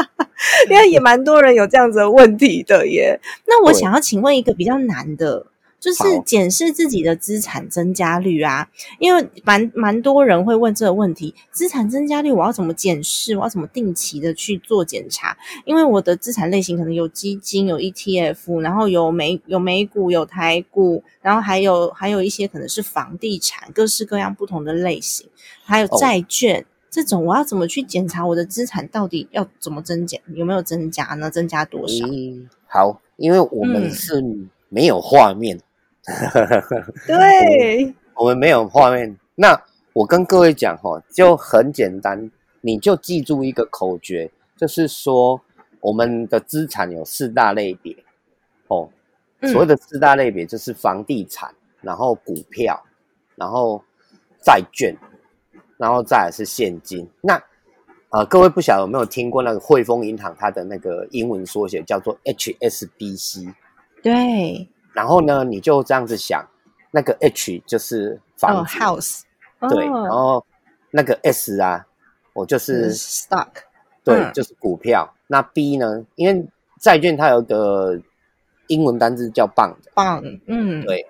[0.69, 3.19] 因为也蛮多人有这样子的问题的耶。
[3.45, 5.45] 那我想要请问一个比较难的。
[5.79, 8.67] 就是检视自己的资产增加率啊，
[8.99, 13.37] 因为蛮蛮多人会问这个问题：资产增加率我要怎么检视？
[13.37, 15.38] 我要怎么定期的去做检查？
[15.65, 25.28] 因为我的资产类型可能有基金、有 ETF，然后有美有美股、有台股，然后还有还有一些可能是房地产，各式各样不同的类型，
[25.63, 26.65] 还有哦债券。
[26.89, 31.30] 这种我要怎么去检查我的资产到底要怎么增减，有没有增加呢？
[31.30, 32.07] 增加多少？
[32.07, 34.23] 嗯，好，因为我们嗯是
[34.69, 35.59] 没有画面，
[37.05, 39.18] 对，我们没有画面。
[39.36, 39.62] 那
[39.93, 42.32] 我跟各位讲哈，就很简单，
[42.62, 45.41] 你就记住一个口诀，就是说
[45.82, 47.95] 我们的资产有四大类别
[48.68, 48.89] 哦。
[49.41, 52.84] 嗯所谓的四大类别就是房地产，然后股票，
[53.36, 53.84] 然后
[54.41, 54.95] 债券，
[55.78, 57.08] 然后再来是现金。
[57.22, 57.39] 那
[58.10, 63.53] 呃，各位不晓得有没有听过那个汇丰银行它的那个英文缩写叫做 HSBC？
[64.01, 64.68] 对，
[64.98, 66.43] 然后呢，你就这样子想，
[66.89, 69.22] 那个 H 就是房，，house，
[69.70, 70.02] 对，哦。
[70.02, 70.43] 然后
[70.89, 71.86] 那个 S 啊，
[72.34, 73.50] 我就是、stock，
[74.04, 74.34] 对，嗯。
[74.34, 75.14] 就是股票。
[75.28, 76.43] 那 B 呢，因为
[76.82, 78.00] 债券它有个
[78.66, 81.06] 英文单字叫 bond，棒，嗯，对，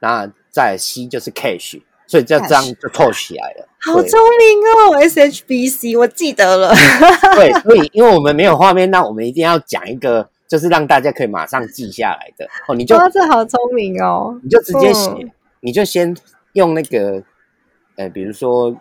[0.00, 3.68] 那再 C 就是 cash，所以就这样就凑起来了。
[3.78, 6.72] 好聪明哦，SHBC，我记得了，
[7.36, 12.74] 对，所以因为我们没有画面，那我们一定要讲一个，就是让大家可以马上记下来的哦。
[12.74, 15.30] 你就哇，这好聪明哦，你就直接写，嗯
[15.60, 16.16] 你就先
[16.52, 17.22] 用那个，
[17.96, 18.76] 呃，比如说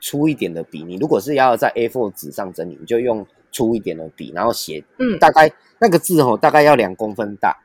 [0.00, 7.58] 粗一点的笔，你如果是要在 A4 纸上整理，你就用粗一点的笔，然后写，嗯大概那个字哦，大概要两公分大，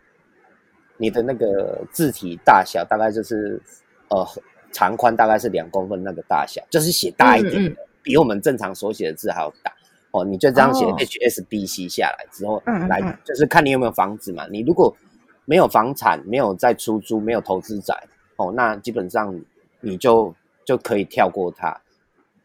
[0.97, 3.61] 你的那个字体大小大概就是
[4.09, 4.27] 呃
[4.71, 9.71] 长宽大概是两公分那个大小，就是写大一点的，嗯比我们正常所写的字还要大。
[10.15, 14.47] 哦，你就这样写哦 HSBC 下来之后，来嗯嗯嗯就是看你有没有房子嘛。
[14.49, 14.95] 你如果
[15.43, 17.93] 没有房产，没有在出租，没有投资宅，
[18.37, 19.37] 哦，那基本上
[19.81, 21.69] 你就就可以跳过它。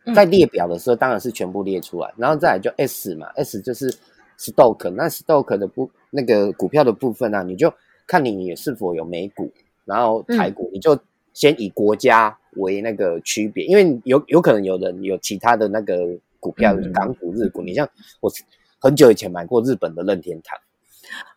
[0.07, 3.95] 嗯在列表的时候，当然是全部列出来，然后再来就 S 嘛，S 就是
[4.39, 7.73] stock，那 stock 的部那个股票的部分啊，你就
[8.07, 9.53] 看你是否有美股，
[9.85, 10.99] 然后台股，你就
[11.35, 15.95] 先以国家为那个区别，因为有有可能有人有其他的那个
[16.41, 17.89] 股票，嗯港股、日股，你像
[18.21, 18.33] 我
[18.81, 20.59] 很久以前买过日本的任天堂，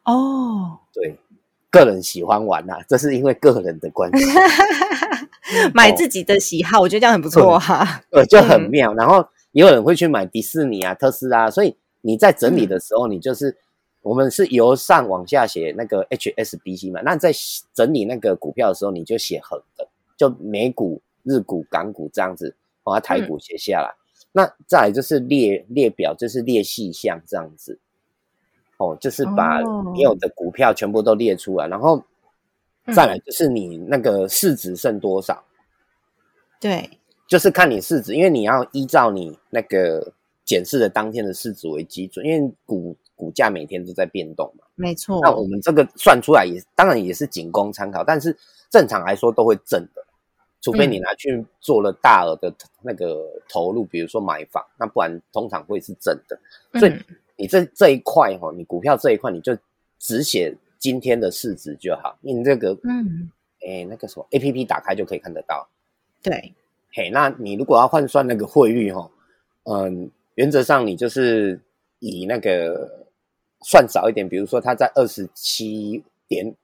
[0.05, 1.15] 哦，对，
[1.69, 4.25] 个人喜欢玩呐、这是因为个人的关系。
[5.75, 8.01] 买自己的喜好，我觉得这样很不错哈。
[8.11, 8.93] 呃，就很嗯妙。
[8.95, 13.55] 然后也有人会去买迪士尼啊、特斯拉，所以你在整理的时候，你就是
[14.01, 17.01] 我们是由上往下写那个 HSBC 嘛。
[17.03, 17.31] 那在
[17.73, 19.87] 整理那个股票的时候，你就写横的，
[20.17, 23.93] 就美股、日股、港股这样子，把台股写下来。
[24.33, 27.79] 那再来就是列列表，就是列细项这样子。
[28.77, 32.03] 哦，就是把哦你有的股票全部都列出来，然后
[32.85, 35.41] 嗯再来就是你那个市值剩多少。
[36.59, 36.89] 对，
[37.27, 40.11] 就是看你市值，因为你要依照你那个
[40.43, 44.65] 检视的当天的市值为基准，因为股股价每天都在变动嘛。
[44.75, 45.19] 没错。
[45.21, 48.35] 那我们这个算出来也当然也是仅供参考，但是
[48.69, 50.02] 正常来说都会正的，
[50.63, 52.51] 除非你拿去做了大额的
[52.81, 56.39] 那个投入，比如说买房，那不然通常会是正的。
[56.79, 57.03] 所以嗯
[57.35, 59.57] 你这这一块哈，你股票这一块你就
[59.99, 63.29] 只写今天的市值就好，因为你这个嗯，
[63.61, 65.67] 诶那个什么 A P P 打开就可以看得到。
[66.21, 66.53] 对，
[66.93, 69.11] 嘿，那你如果要换算那个汇率哈，
[69.63, 71.59] 嗯，原则上你就是
[71.99, 73.07] 以那个
[73.61, 76.55] 算少一点，比如说它在二十七点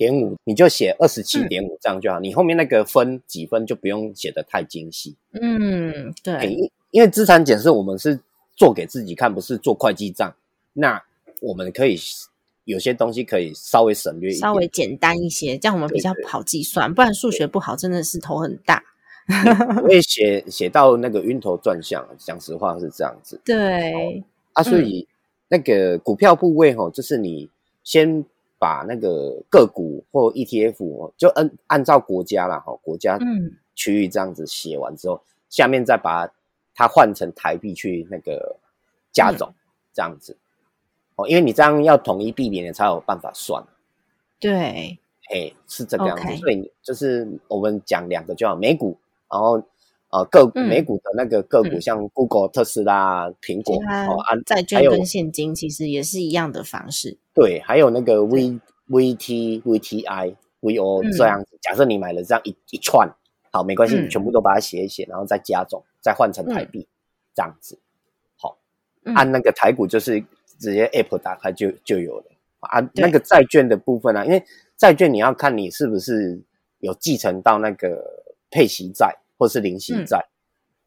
[0.00, 2.18] 点五，你就写二十七点五这样就好。
[2.20, 5.14] 你后面那个分几分就不用写的太精细。
[5.32, 8.18] 嗯，嘿，对，因因为资产检视我们是
[8.56, 10.34] 做给自己看，不是做会计账。
[10.72, 11.02] 那
[11.42, 11.98] 我们可以
[12.64, 18.82] 有些东西可以稍微省略稍微简单一些，这样我们比较好计算，不然数学不好真的是头很大。
[19.84, 22.08] 我 也写写到那个晕头转向。
[22.16, 23.38] 讲实话是这样子。
[23.44, 24.24] 对，
[24.54, 25.06] 啊，所以
[25.48, 27.50] 那个股票部位吼，就是你
[27.84, 28.24] 先
[28.60, 33.56] 把那个个股或 ETF 哦，就按按照国家啦哈，国家嗯。
[33.76, 36.30] 区域这样子写完之后，下面再把
[36.74, 38.56] 它换成台币去那个
[39.10, 39.54] 加总，
[39.94, 40.36] 这样子。
[41.16, 43.64] 哦，因为你这样要统一避免，你才有办法算。
[44.38, 44.98] 对，
[45.32, 46.36] 哎，是这个样子。
[46.36, 48.98] 所以就是我们讲两个就好，美股，
[49.30, 49.62] 然后
[50.12, 53.76] 呃个嗯美股的那个个股，嗯像 Google、特斯拉、苹果
[54.08, 57.16] 哦，啊债券跟现金其实也是一样的方式。
[57.32, 58.58] 对，还有那个 V
[58.88, 61.56] VT VTI VO 嗯这样子。
[61.62, 63.08] 假设你买了这样一一串，
[63.52, 66.88] 好，没关系，嗯你全部都把它写一写，然后再加总，再换成台币，
[67.34, 67.78] 这样子。
[68.36, 68.58] 好，
[69.04, 70.20] 嗯按那个台股就是
[70.58, 72.24] 直接 App 打开就就有了
[72.58, 72.80] 啊。
[72.80, 74.42] 对那个债券的部分呢、啊，因为
[74.76, 76.42] 债券你要看你是不是
[76.80, 80.18] 有继承到那个配息债或是零息债、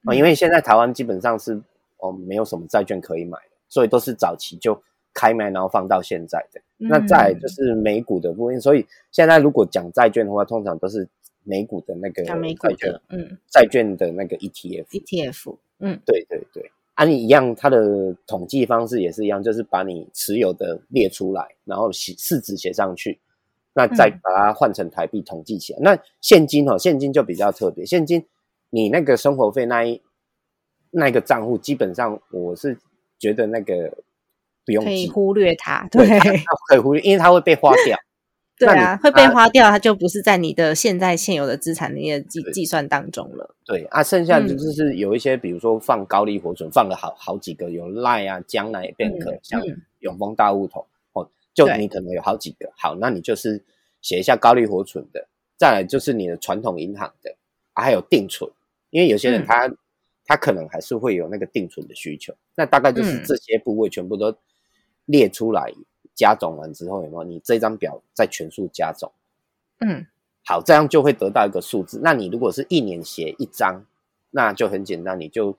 [0.06, 0.16] 啊，嗯。
[0.16, 1.60] 因为现在台湾基本上是
[1.98, 4.80] 哦没有什么债券可以买的，所以都是早期就
[5.14, 6.62] 开卖，然后放到现在的。
[6.78, 7.50] 那再就嗯。
[7.50, 11.10] 是美股的部分，所以现在如果讲债券的话，通常都是
[11.44, 13.38] 美股的那个债券的，嗯。
[13.50, 14.86] 债券的那个 E ETF。
[14.88, 23.20] ，ETF，嗯，对对对，啊，你一样，它的统计方式也是一样，就是把你持有的列出来，然后写市值写上去，
[23.74, 24.20] 那再嗯。
[24.22, 25.80] 把它换成台币统计起来。
[25.82, 28.26] 那现金哦，现金就比较特别，现金
[28.74, 30.02] 你那个生活费那一
[30.90, 32.76] 那个账户，基本上我是
[33.20, 33.96] 觉得那个
[34.66, 36.20] 不用，可以忽略它，对，
[36.68, 37.96] 可以忽略，因为它会被花掉。
[38.58, 43.56] 对啊，会被花掉，它就不是在你的现在现有的资产里面计计算当中了。
[43.64, 44.74] 对啊，剩下就嗯。
[44.74, 49.82] 是有一些，比如说放高利活存，放了好好几个，有赖啊、江南也变可，嗯像嗯。
[50.00, 53.62] 永丰大物头哦，就你可能有好几个，好，那你就是
[54.02, 57.36] 写一下高利活存的，再来就是你的传统银行的，
[57.74, 58.50] 啊、还有定存，
[58.94, 59.76] 因为有些人嗯他、
[60.24, 64.38] 他可能还是会有那个定存的需求，那大概就是嗯这些部位全部都
[65.06, 65.74] 列出来，
[66.14, 67.24] 加总完之后有没有？
[67.24, 69.12] 你这张表再全数加总。
[69.80, 70.06] 嗯
[70.46, 72.00] 好，这样就会得到一个数字。
[72.04, 73.84] 那你如果是一年写一张，
[74.30, 75.58] 那就很简单，你就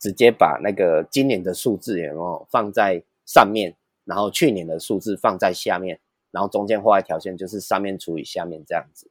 [0.00, 6.00] 直接把那个今年的数字有没有放在上面，然后去年的数字放在下面，
[6.32, 9.08] 然后中间画一条线，就是上面除以下面这样子。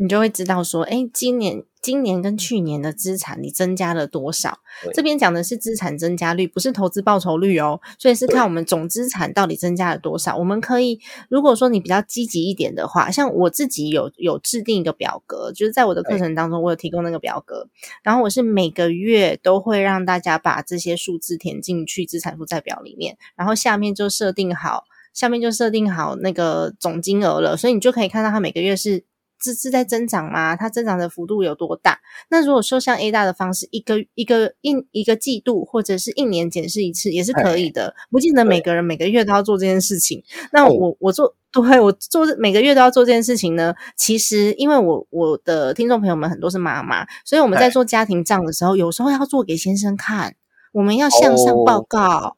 [0.00, 4.60] 你就会知道说，哎，今年今年跟去年的资产你增加了多少？
[4.94, 7.80] 这边讲的是资产增加率，不是投资报酬率哦。
[7.98, 10.36] 所以是看我们总资产到底增加了多少。
[10.36, 17.66] 我们可以，如果说你比较积极一点的话，像我自己有有制定一个表格，就是在我的课程当中，我有提供那个表格，
[18.04, 24.84] 然后我是每个月都会让大家把这些数字填进去资产负债表里面，然后下面就设定好。
[25.14, 29.02] 下面就设定好那个总金额了，所以你就可以看到它每个月是
[29.40, 30.56] 是是在增长吗？
[30.56, 31.98] 它增长的幅度有多大？
[32.28, 40.22] 那如果说像 A 大的方式，一个一个一一个季度或者是一年检视一次也是可以的，不见得每个人每个月都要做这件事情。
[40.52, 43.74] 那哦我我做对我做每个月都要做这件事情呢？
[43.96, 50.34] 其实因为我我的听众朋友们很多是妈妈，所以我们在哎做家庭账的时候，有时候要做给先生看，
[50.72, 52.36] 我们要向上报哦告。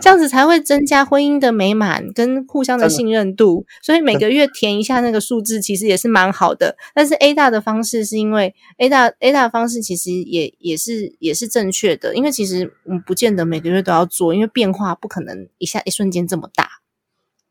[0.00, 6.76] 这样子才会增加婚姻的美满跟互相的信任度，所以每个月填一下那个数字，其实也是蛮好的。
[6.94, 16.68] 但是 A 大的方式是因为 A 大 A 大的方式其实也也是也是正确的，因为其实嗯不见得每个月都要做，因为变化不可能一下一瞬间这么大。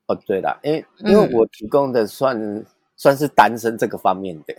[0.08, 1.34] 哦，对了，因为因为嗯。
[1.34, 2.66] 我提供的算、
[2.98, 4.56] 算是单身这个方面的，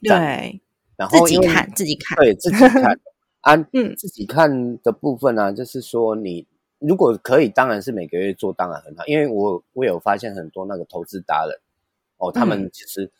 [0.00, 0.60] 对，
[0.96, 3.00] 然后自己看自己看，对自己看。
[3.40, 3.94] 啊，嗯。
[3.96, 6.46] 自己看的部分呢、就是说你
[6.78, 9.04] 如果可以，当然是每个月做，当然很好。
[9.06, 11.58] 因为我我有发现很多那个投资达人
[12.18, 13.10] 哦，他们嗯其实、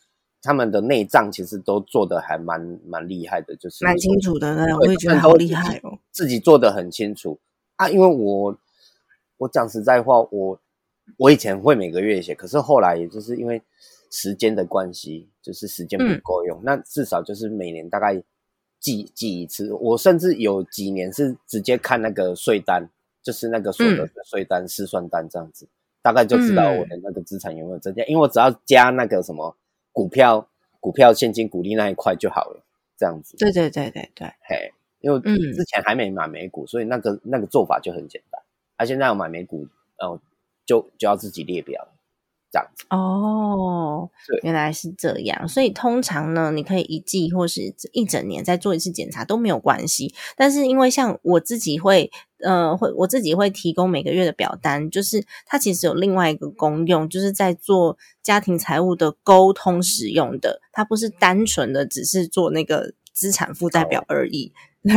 [0.41, 5.99] 他们的内脏其实都做的还蛮蛮厉害的，就是蛮清楚的，对，对我也觉得好厉害哦。
[6.11, 7.37] 自己做的很清楚
[7.75, 7.89] 啊。
[7.89, 8.57] 因为我
[9.37, 10.59] 我讲实在话，我
[11.17, 13.61] 我以前会每个月写，可是后来也就是因为
[14.09, 18.21] 时间的关系，就是时间不嗯够用，那至少就是每年大概
[18.79, 19.73] 记记一次。
[19.73, 22.89] 我甚至有几年是直接看那个税单，
[23.29, 25.67] 就是那个所得的税单、试算单这样子，
[26.01, 28.03] 大概就知道我的那个资产有没有增加。
[28.05, 29.55] 因为我只要加那个什么
[29.91, 30.49] 股票、
[30.79, 32.63] 股票现金股利那一块就好了，
[32.97, 33.37] 这样子。
[33.37, 38.41] 对对对对对，嘿，因为嗯之前还没买美股，所以那个那个做法就很简单。
[38.77, 39.67] 啊，现在要买美股，
[39.99, 40.19] 哦、
[40.65, 41.87] 就就要自己列表，
[42.51, 42.83] 这样子。
[42.89, 45.47] 哦对，原来是这样。
[45.47, 50.15] 所以通常呢，你可以一季或是一整年再做一次检查都没有关系。
[50.35, 52.09] 但是因为像我自己会，
[52.43, 60.61] 呃，会我自己会提供每个月的表单，就是它其实有另外一个功用，就是在做家庭财务的沟通使用的。
[60.71, 64.51] 它不是单纯的只是做那个资产负债表而已。
[64.81, 64.93] 对，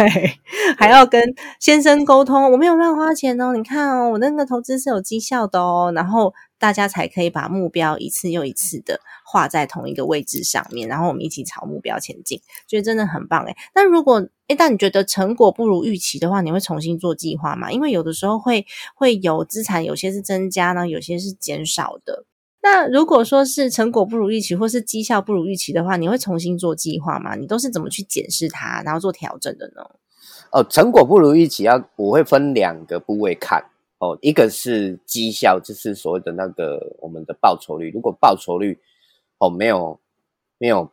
[0.78, 1.20] 还要跟
[1.58, 6.32] 先生沟通，我没有乱花钱哦，你看哦，我那个投资是有绩效的哦，然后
[6.62, 13.56] 大家才可以把目标一次又一次的画在同一个位置上面，然后我们一起朝目标前进，觉得真的很棒诶。
[13.74, 17.72] 那如果诶，但你觉得成果不如预期的话，你会重新做计划吗？
[17.72, 22.26] 因为有的时候会会有资产，有些是增加呢，有些是减少的。
[22.62, 27.34] 那如果说是成果不如预期，或是绩效不如预期的话，你会重新做计划吗？
[27.34, 29.82] 你都是怎么去检视它，然后做调整的呢？
[30.52, 33.64] 哦，成果不如预期，要我会分两个部位看
[34.02, 37.88] 哦，一个是绩效，就是所谓的那个我们的报酬率。
[37.92, 38.76] 如果报酬率
[39.38, 39.96] 哦没有
[40.58, 40.90] 没有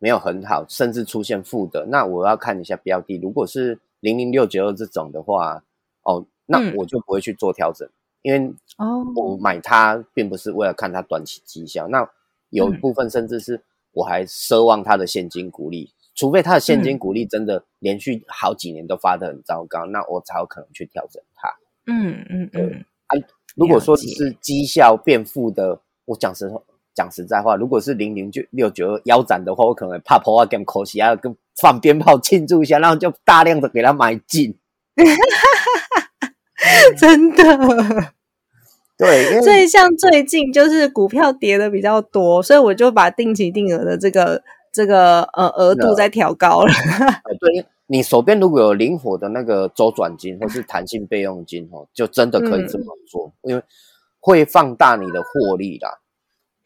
[0.00, 3.16] 没有很好，甚至出现负的，那我要看一下标的。
[3.18, 5.62] 如果是零零六九二这种的话，
[6.02, 7.88] 哦，那嗯我就不会去做调整，
[8.22, 12.10] 因为哦我买它并不是为了看它短期绩效，那
[12.50, 21.48] 有一嗯部分甚至是我还奢望它的现金股利，除非它的现金嗯股利真的连续好几年都发的很糟糕，那我才有可能去调整它。
[21.90, 22.84] 嗯嗯嗯，
[23.56, 26.60] 如果说是绩效变负的，我讲实话，
[26.94, 34.56] 讲实在话，如果是零零九六九二腰斩的话，我可能怕破坏 game 口气，要跟放鞭炮庆祝一下，然后就大量的给他买进。
[36.98, 37.44] 真的，
[38.98, 46.72] 对，所以像最近就是股票跌的比较多，所以我就把定期定额的这个这个呃额度再调高了。
[47.38, 53.62] 对，你手边如果有灵活的那个周转金或是弹性备用金哦，就真的可以这么做，因为
[54.20, 55.98] 会放大你的获利啦。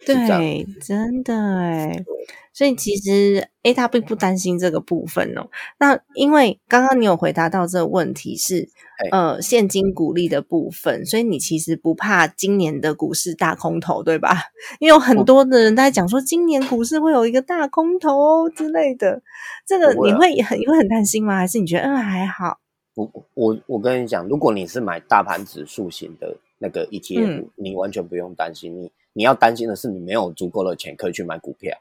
[0.04, 2.04] 对，真的哎，
[2.52, 5.48] 所以其实 A 他并不担心这个部分哦。
[5.78, 8.68] 那因为刚刚你有回答到这个问题是
[9.10, 14.36] 呃现金股利的部分，所以你其实不怕今年的股市大空头，对吧？
[14.80, 19.22] 因为有很多的人在讲说今年股市会有一个大空头之类的，
[19.66, 21.36] 这个你会很你会很担心吗？
[21.36, 22.58] 还是你觉得嗯还好？
[22.94, 28.90] 我我我跟你讲，如果你是买大盘指数型的那个 ETF，你完全不用担心你。
[29.14, 31.76] 你要担心的是，你没有足够的钱可以去买股票，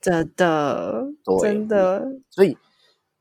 [0.00, 1.08] 真的，
[1.42, 2.12] 真的。
[2.30, 2.56] 所以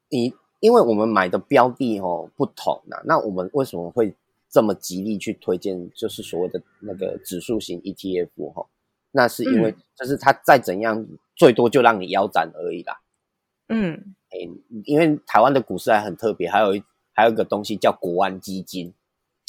[0.09, 4.13] 你因为我们买的标的哦不同呐，那我们为什么会
[4.49, 8.67] 这么极力去推荐，就是所谓的那个指数型 ETF 哈？
[9.11, 11.03] 那是因为就是它再怎样，
[11.35, 12.99] 最多就让你腰斩而已啦。
[13.69, 14.47] 嗯，哎，
[14.83, 18.93] 因为台湾的股市还很特别，还有一还有一个东西叫国安基金。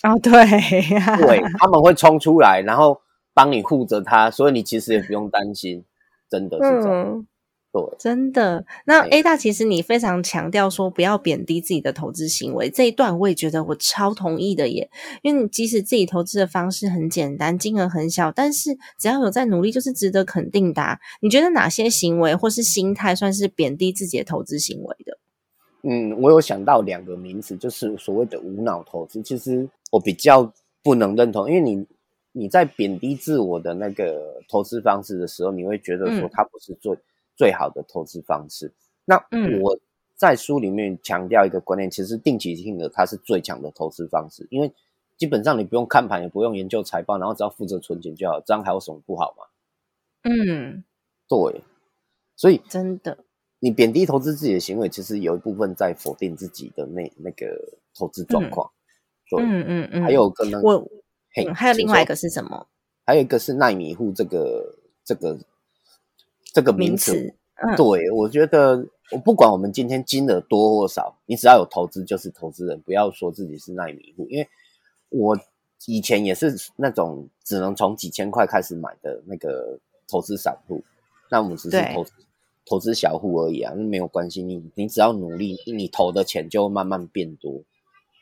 [0.03, 2.99] 哦，对，对，他们会冲出来，然后。
[3.37, 5.85] 帮你护着他，所以你其实也不用担心，
[6.31, 7.27] 真的是这样。
[7.71, 8.65] 对，真的。
[8.87, 14.89] 那 A 大其实你非常强调说不要贬低自己的投资行为，这一段我也觉得我超同意的耶。
[15.21, 20.99] 因为你即使自己投资的方式很简单，金额很小，但是只要有在努力，就是值得肯定的。
[21.21, 25.19] 你觉得哪些行为或是心态算是贬低自己的投资行为的？
[25.83, 29.21] 嗯，我有想到两个名词，就是所谓的无脑投资。
[29.21, 30.51] 其实我比较
[30.83, 31.87] 不能认同，因为你。
[32.39, 36.99] 你在贬低自我的那个投资方式的时候，你会觉得说它不是最
[37.35, 38.71] 最好的投资方式。
[39.07, 39.17] 那
[39.63, 39.79] 我
[40.15, 44.71] 在书里面强调一个观念，其实定期定额它是最强的投资方式，因为
[45.17, 49.45] 基本上你不用看盘，也不用研究财报，然后只要负责存钱就好，这样还有什么不好吗？
[50.25, 50.85] 嗯，
[51.27, 51.63] 对，
[52.37, 53.17] 所以真的，
[53.61, 57.59] 你贬低投资自己的行为，其实有一部分在否定自己的那那个
[57.95, 58.71] 投资状况。
[59.39, 60.87] 嗯嗯嗯，还有可能我。
[61.55, 62.67] 还有另外一个是什么？
[63.05, 64.75] 还有一个是耐米户这个
[65.05, 65.39] 这个
[66.53, 67.35] 这个名词。
[67.77, 74.27] 对，我觉得我不管我们今天金额多或少，你只要有投资就是投资人，不要说自己是耐米户。
[74.29, 74.49] 因为
[75.09, 75.39] 我
[75.87, 80.83] 以前也是那种只能从几千块开始买的那个投资散户，
[81.31, 82.07] 那我们只是投
[82.67, 84.43] 投资小户而已啊，那没有关系。
[84.43, 87.63] 你你只要努力，你投的钱就慢慢变多。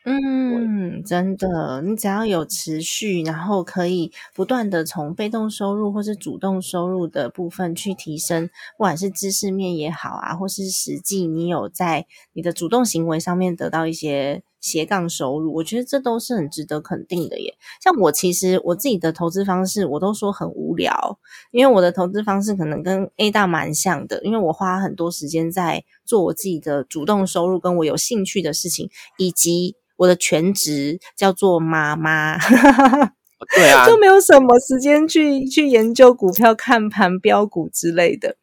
[0.07, 8.47] 嗯，真的，你只要有持续，然后可以不断的从被动收入或是主动收入的部分去提升，
[8.77, 17.53] 不管是知识面也好啊，或是实际你有在你的主动行为上面得到一些斜杠收入，我觉得这都是很值得肯定的耶。
[17.83, 21.19] 像我其实我自己的投资方式，我都说很无聊，
[21.51, 28.89] 因为我的投资方式可能跟 A 大蛮像的，因为我花很多时间在做我自己的主动收入，跟我有兴趣的事情，
[29.19, 29.75] 以及。
[29.97, 32.37] 我的全职叫做妈妈，
[33.55, 38.35] 对啊，就没有什么时间去去研究股票、看盘、标股之类的。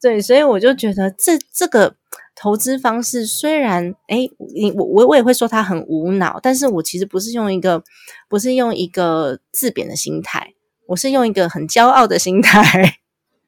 [0.00, 1.96] 对，所以我就觉得这这个
[2.42, 7.84] 投资方式虽然，哎，你我我我也会说它很无脑，但是我其实不是用一个
[8.28, 10.52] 不是用一个自贬的心态，
[10.88, 12.98] 我是用一个很骄傲的心态。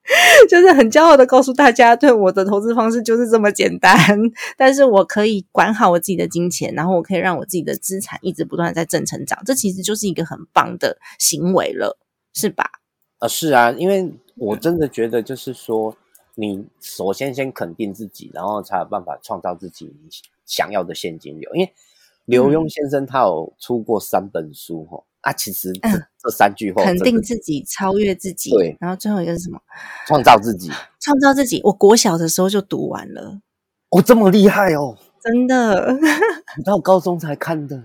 [0.49, 3.99] 就是很骄傲的告诉大家，对我的投资方式就是这么简单。
[4.57, 11.99] 但是我可以管好我自己的金钱，然后我可以让我自己的资产一直不断在正成长，这其实就是一个很棒的行为了，
[12.34, 12.70] 是吧？
[13.18, 15.97] 啊，是啊，因为我真的觉得，就是说，
[16.35, 19.93] 你首先先肯定自己，然后才有办法创造自己
[20.45, 21.55] 想要的现金流。
[21.55, 21.72] 因为
[22.24, 25.03] 刘墉先生他有出过三本书，哈。
[25.20, 28.76] 啊，其实这这三句话，肯定自己，超越自己，对。
[28.78, 29.59] 然后最后一个是什么？
[30.07, 30.70] 创造自己，
[31.01, 31.62] 创造自己。
[31.64, 33.41] 我国小的时候就读完了，
[33.89, 35.97] 哦，这么厉害哦，真的。
[36.59, 37.85] 你到高中才看的呢？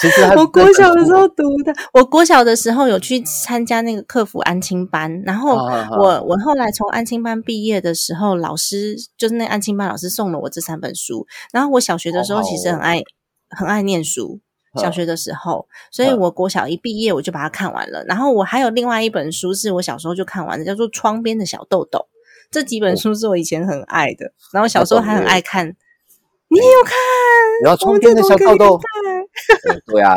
[0.00, 13.02] 其实我国小的时候读的，我国小的时候有去参加那个客服安亲班，然后我我后来从安亲班毕业的时候，老师就是那安亲班老师送了我这三本书，然后我小学的时候其实很爱
[13.50, 14.40] 很爱念书。
[14.76, 18.02] 小学的时候，所以我国小一毕业我就把它看完了。
[18.08, 22.00] 然后我还有另外一本书是我小时候就看完的，叫做《窗边的小豆豆》。
[22.50, 25.68] 这几本书是我以前很爱的，然后小时候还很爱看。
[26.48, 26.92] 你也有看？
[27.62, 28.76] 然后《窗边的小豆豆》。
[29.86, 30.14] 对啊，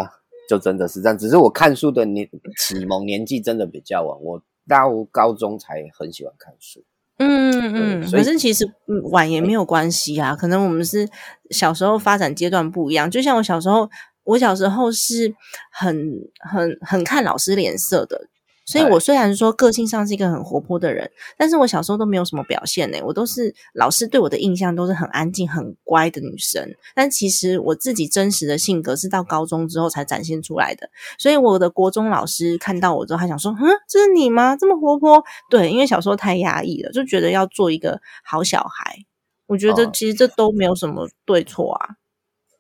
[0.49, 1.17] 就真的是这样。
[1.17, 6.83] 只是我看书的年启蒙年纪真的比较晚，我到高中才很喜欢看书。
[7.19, 11.09] 嗯嗯，所以可是其实嗯晚也没有关系啊，可能我们是
[11.49, 13.09] 小时候发展阶段不一样。
[13.09, 13.89] 就像我小时候，
[14.23, 15.33] 我小时候是
[15.71, 18.27] 很很很看老师脸色的，
[18.67, 30.89] 所以哎我虽然说个性上是一个很活泼的人，但是我小时候都没有什么表现呢、我都是老师对我的印象都是很安静、很乖的女生，但其实我自己真实的性格是到高中之后才展现出来的。
[31.17, 34.55] 所以我的国中老师看到我之后，他想说：“嗯，这是你吗？
[34.57, 38.97] 这么活泼？”对，因为小时候太压抑了，就觉得要做一个好小孩。
[39.45, 41.95] 我觉得哦其实这都没有什么对错啊。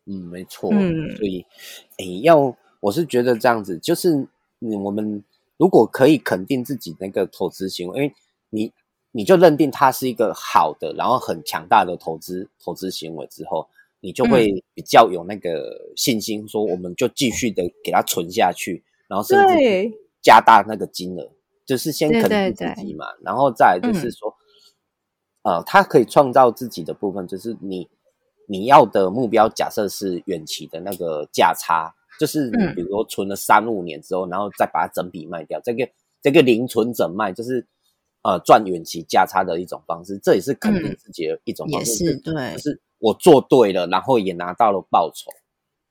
[0.05, 0.69] 嗯，没错。
[0.71, 1.45] 嗯所以，
[1.97, 4.25] 诶，要我是觉得这样子，就是
[4.61, 5.21] 嗯，我们
[5.57, 8.13] 如果可以肯定自己那个投资行为，因为
[8.49, 8.73] 你
[9.11, 13.67] 你就认定它是一个好的，然后很强大的投资投资行为之后，
[13.99, 14.29] 你就嗯。
[14.29, 19.91] 会比较有那个信心，说我们就继续的给它存下去，然后甚至
[20.21, 21.31] 加大那个金额，
[21.65, 24.11] 就是先肯定自己嘛，然后再来就是嗯。
[24.11, 24.35] 说，
[25.43, 27.89] 呃，它可以创造自己的部分，就是你
[28.47, 35.87] 你要的目标，假设是远期的那个价差，就是比如说存了三五年之后，然后再把它整笔卖掉，这个
[36.21, 37.65] 这个零存整卖，就是
[38.23, 45.31] 呃赚远期价差的一种方式，这也是肯定嗯自己的一种方也式，是对就，是我做对了，然后也拿到了报酬。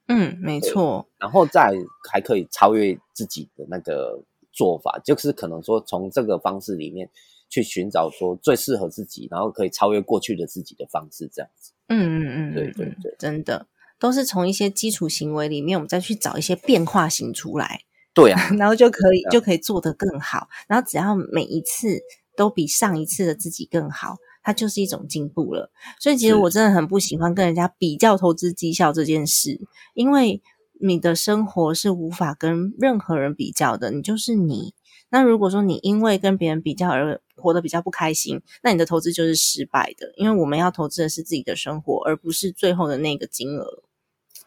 [0.08, 1.74] 嗯，没错，然后再
[2.10, 4.20] 还可以超越自己的那个
[4.52, 7.10] 做法，就是可能说从这个方式里面
[7.48, 11.72] 去寻找说最适合自己，然后可以超越过去的自己的方式，这样子。
[11.88, 13.66] 嗯，嗯嗯对对对真的
[13.98, 17.80] 都是从一些基础行为里面，我们再去找一些变化型出来。
[18.14, 20.48] 对啊， 然后就可以就可以做得更好。
[20.68, 22.00] 然后只要每一次
[22.36, 25.70] 都比上一次的自己更好，它就是一种进步了。
[26.00, 29.60] 所以其实我真的很不喜欢跟人家比较投资绩效这件事，
[29.92, 30.40] 因为
[30.80, 34.74] 你的生活是无法跟任何人比较的，你就是你。
[35.08, 43.82] 那如果说你因为跟别人比较而活得比较不开心，那你的投资就是失败的，因为我们要投资的是自己的生活，而不是最后的那个金额。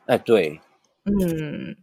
[0.10, 0.60] 哎，对，
[1.05, 1.76] 嗯。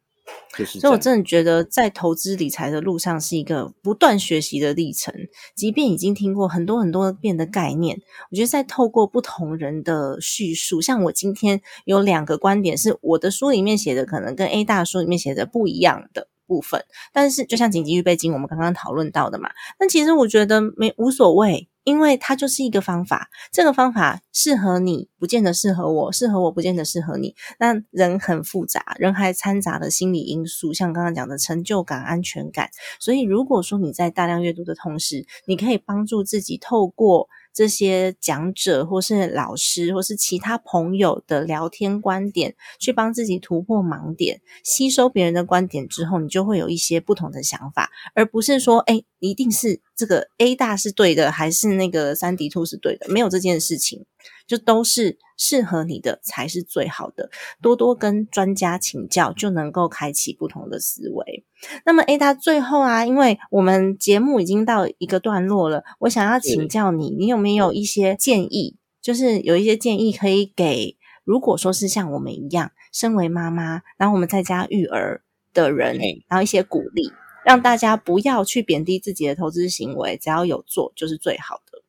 [0.58, 0.80] 就是。
[0.80, 5.14] 所以我真的觉得，在投资理财的路上是一个不断学习的历程。
[5.54, 8.02] 即便已经听过很多很多遍的概念，
[8.32, 16.84] 我觉得在透过不同人的叙述，像我今天有两个观点是我的书里面写的，可能跟 A 大书里面写的不一样的部分。
[17.12, 21.68] 但是就像紧急预备金，我们刚刚讨论到的嘛，那其实我觉得没无所谓。
[21.86, 27.36] 因为它就是一个方法，这个方法适合你，不见得适合我；适合我，不见得适合你。
[27.60, 32.70] 那人很复杂，人还掺杂了心理因素，像刚刚讲的成就感、安全感。
[32.98, 53.06] 所以，如果说你在大量阅读的同时，你可以帮助自己透过这些讲者，或是老师，或是其他朋友的聊天观点，去帮自己突破盲点，吸收别人的观点之后，你就会有一些不同的想法，而不是说，哎，一定是这个 A 大是对的，还是那个三 D 兔是对的？
[53.08, 54.04] 没有这件事情。
[54.46, 61.44] 就都是适合你的才是最好的，多多跟专家请教，就能够开启不同的思维。
[61.84, 68.76] 那么 A 大最后啊，因为我们节目已经到一个段落了，我想要请教你，你有没有一些建议？
[69.02, 75.22] 就是有一些建议可以给，如果说是像我们一样，身为妈妈，然后我们在家育儿
[75.54, 75.98] 的人，
[76.28, 77.12] 然后一些鼓励，
[77.44, 81.82] 让大家不要去贬低自己的投资行为，只要有做就是最好的。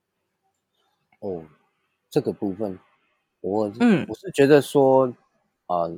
[1.20, 1.44] 哦，
[2.10, 2.80] 这个部分，
[3.42, 5.14] 我嗯我是觉得说，
[5.68, 5.98] 呃，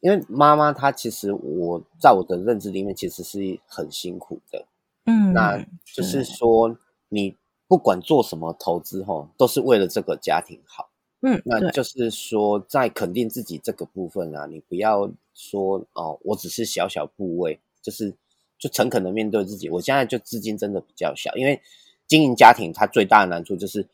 [0.00, 4.66] 因为妈妈她其实我在我的认知里面其实是很辛苦的，
[5.06, 6.76] 嗯，那就是说
[7.08, 7.36] 你
[7.68, 10.88] 不管做什么投资哈，都是为了这个家庭好。
[11.24, 18.12] 嗯，那就是说，在肯定自己这个部分啊，你不要说哦，我只是小小部位，就是
[18.58, 19.68] 就诚恳的面对自己。
[19.70, 21.62] 我现在就资金真的比较小，因为
[22.08, 23.86] 经营家庭它最大的难处就是，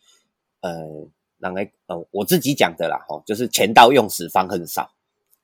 [0.62, 1.06] 呃，
[1.38, 4.90] 让来呃我自己讲的啦，吼，就是钱到用时方恨少。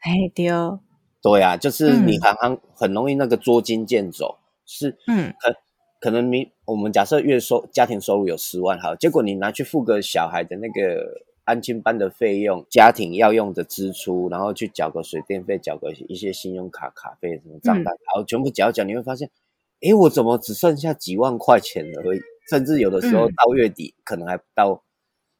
[0.00, 0.78] 哎丢，
[1.22, 4.36] 对啊，就是你嗯常常很容易那个捉襟见肘，
[4.66, 5.56] 是嗯可
[6.00, 19.30] 可能你我们假设月收家庭收入有十万好，结果你拿去付个小孩的那个安亲班的费用，家庭要用的支出，然后去缴个水电费，缴个一些信用卡卡费什么账单，然后全部缴一缴，你会发现，
[19.80, 22.20] 诶，我怎么只剩下几万块钱了而已？
[22.50, 24.82] 甚至有的时候嗯到月底可能还不到，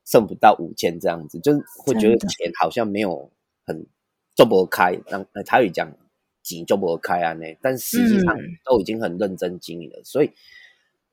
[0.05, 3.31] 剩不到五千这样子，就是会觉得钱好像没有
[3.65, 3.87] 很
[4.35, 5.91] 做不开，让呃台语讲
[6.43, 8.43] 紧做不开啊呢，但实际上嗯。
[8.65, 10.31] 都已经很认真经营了，所以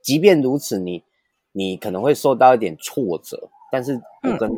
[0.01, 1.03] 即便如此，你
[1.51, 4.49] 你可能会受到一点挫折，但是我跟、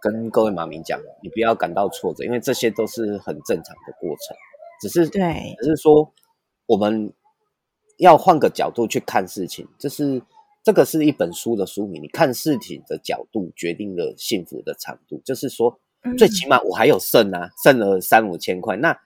[0.00, 4.36] 跟各位妈咪讲，你不要感到挫折，因为这些都是很正常的过程，
[4.80, 6.12] 只是对，只是说
[6.66, 7.12] 我们
[7.98, 10.22] 要换个角度去看事情，就是
[10.62, 15.20] 这个是一本书的书名，你看事情的角度决定了幸福的长度。
[15.24, 15.80] 就是说，
[16.18, 18.98] 最起码我还有剩啊，剩了三五千块，那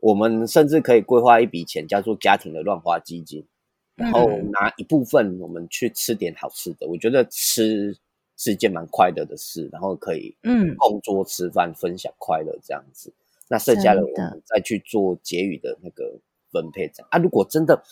[0.00, 3.46] 我们甚至可以规划一笔钱叫做家庭的乱花基金，
[3.94, 6.88] 然后拿一部分我们去吃点好吃的。
[6.88, 7.96] 我觉得吃
[8.36, 13.12] 是一件蛮快乐的事，然后可以嗯共桌吃饭，分享快乐这样子。
[13.48, 16.18] 那剩下的我们再去做结余的那个
[16.50, 17.18] 分配这样啊。
[17.18, 17.84] 如果真的，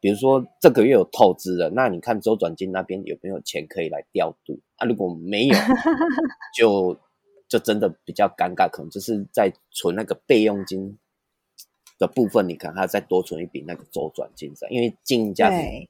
[0.00, 4.86] 比如说这个月有透支了，那你看周转金那边有没有钱可以来调度啊？
[4.86, 5.54] 如果没有，
[6.54, 6.96] 就
[7.48, 10.96] 就真的比较尴尬，可能就是在存那个备用金
[11.98, 15.88] 的部分，你可能还要再多存一笔那个周转金噻，因为经营家庭，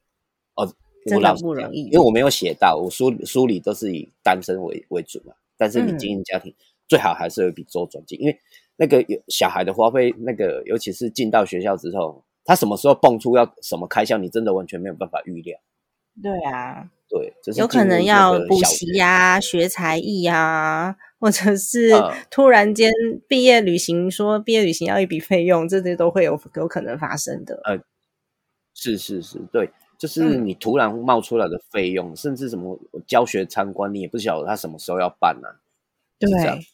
[0.55, 0.67] 哦，
[1.05, 5.35] 真的不容易因为我没有写到，我书书里都是以单身为为主嘛。
[5.59, 6.55] 但是你嗯经营家庭，
[6.87, 8.39] 最好还是有一笔周转金，因为
[8.77, 15.59] 那个有小孩的花费，那个尤其是进到学校之后，他什么时候蹦出要什么开销，你真的完全没有办法预料。
[16.23, 22.91] 对啊，对，就是有可能要补习呀、学才艺呀，或者是嗯突然间
[23.29, 27.61] 毕业旅行，说毕业旅行要一笔费用，这些都会有有可能发生的。
[27.65, 27.79] 呃
[28.73, 35.49] 是是是，对，就是嗯你突然冒出来的费用，甚至什么教学参观，你也不晓得他什么时候要办啊。
[36.21, 36.67] 是这样对，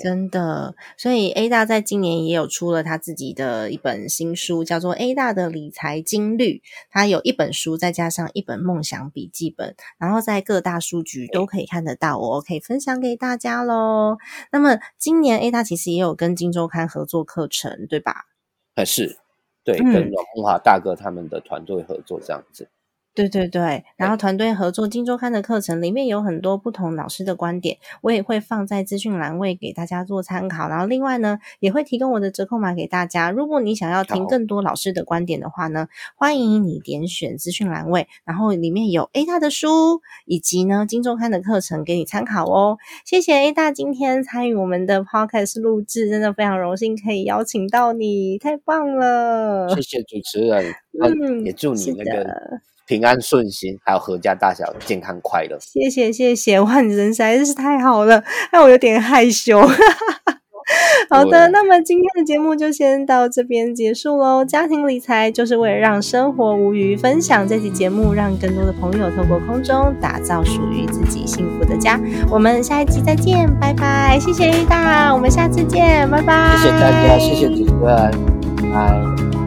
[0.00, 0.74] 真的。
[0.96, 6.54] 所以 A 大在今年也有出了他自己的一本新书，叫做《A 大的理财金律》。
[6.90, 14.18] 他有一本书，再加上一本梦想笔记本，然后在各大书局都可以看得到哦，可以分享给大家喽。
[14.50, 18.26] 那么今年 A 大其实也有跟金周刊合作课程，对吧？
[18.74, 19.18] 还是
[19.64, 22.68] 对，嗯跟阮梦华大哥他们的团队合作这样子。
[23.14, 30.66] 对对对，然后团队合作《金周刊》的课程里面有很多不同老师的观点，我也会放在资讯栏位给大家做参考。
[30.66, 33.30] 然后另外呢，也会提供我的折扣码给大家。
[33.30, 42.78] 如果你想要听更多老师的观点的话呢，欢迎你点选资讯栏位，然后里面有 A 大的书以及呢《金周刊》的课程给你参考哦。
[43.04, 49.68] 谢谢 A 大今天参与我们的 Podcast 录制，真的非常荣幸可以邀请到你，太棒了！
[49.74, 52.60] 谢谢主持人， 嗯也祝你是那个的
[52.92, 55.56] 平安顺心，还有阖家大小健康快乐。
[55.58, 58.22] 谢谢谢谢，哇，你人实在是太好了，
[58.52, 59.58] 让我有点害羞。
[61.08, 64.44] 好的，那么今天的节目就先到这边结束喽。
[64.44, 71.98] 家庭理财就是为了让生活无虞，分享这期节目，让更多的朋友透过空中打造属于自己幸福的家。
[72.30, 74.18] 我们下一期再见，拜拜！
[74.20, 76.54] 谢谢 A 大，我们下次见，拜拜！
[76.58, 79.41] 谢谢大家，谢谢主持人，拜。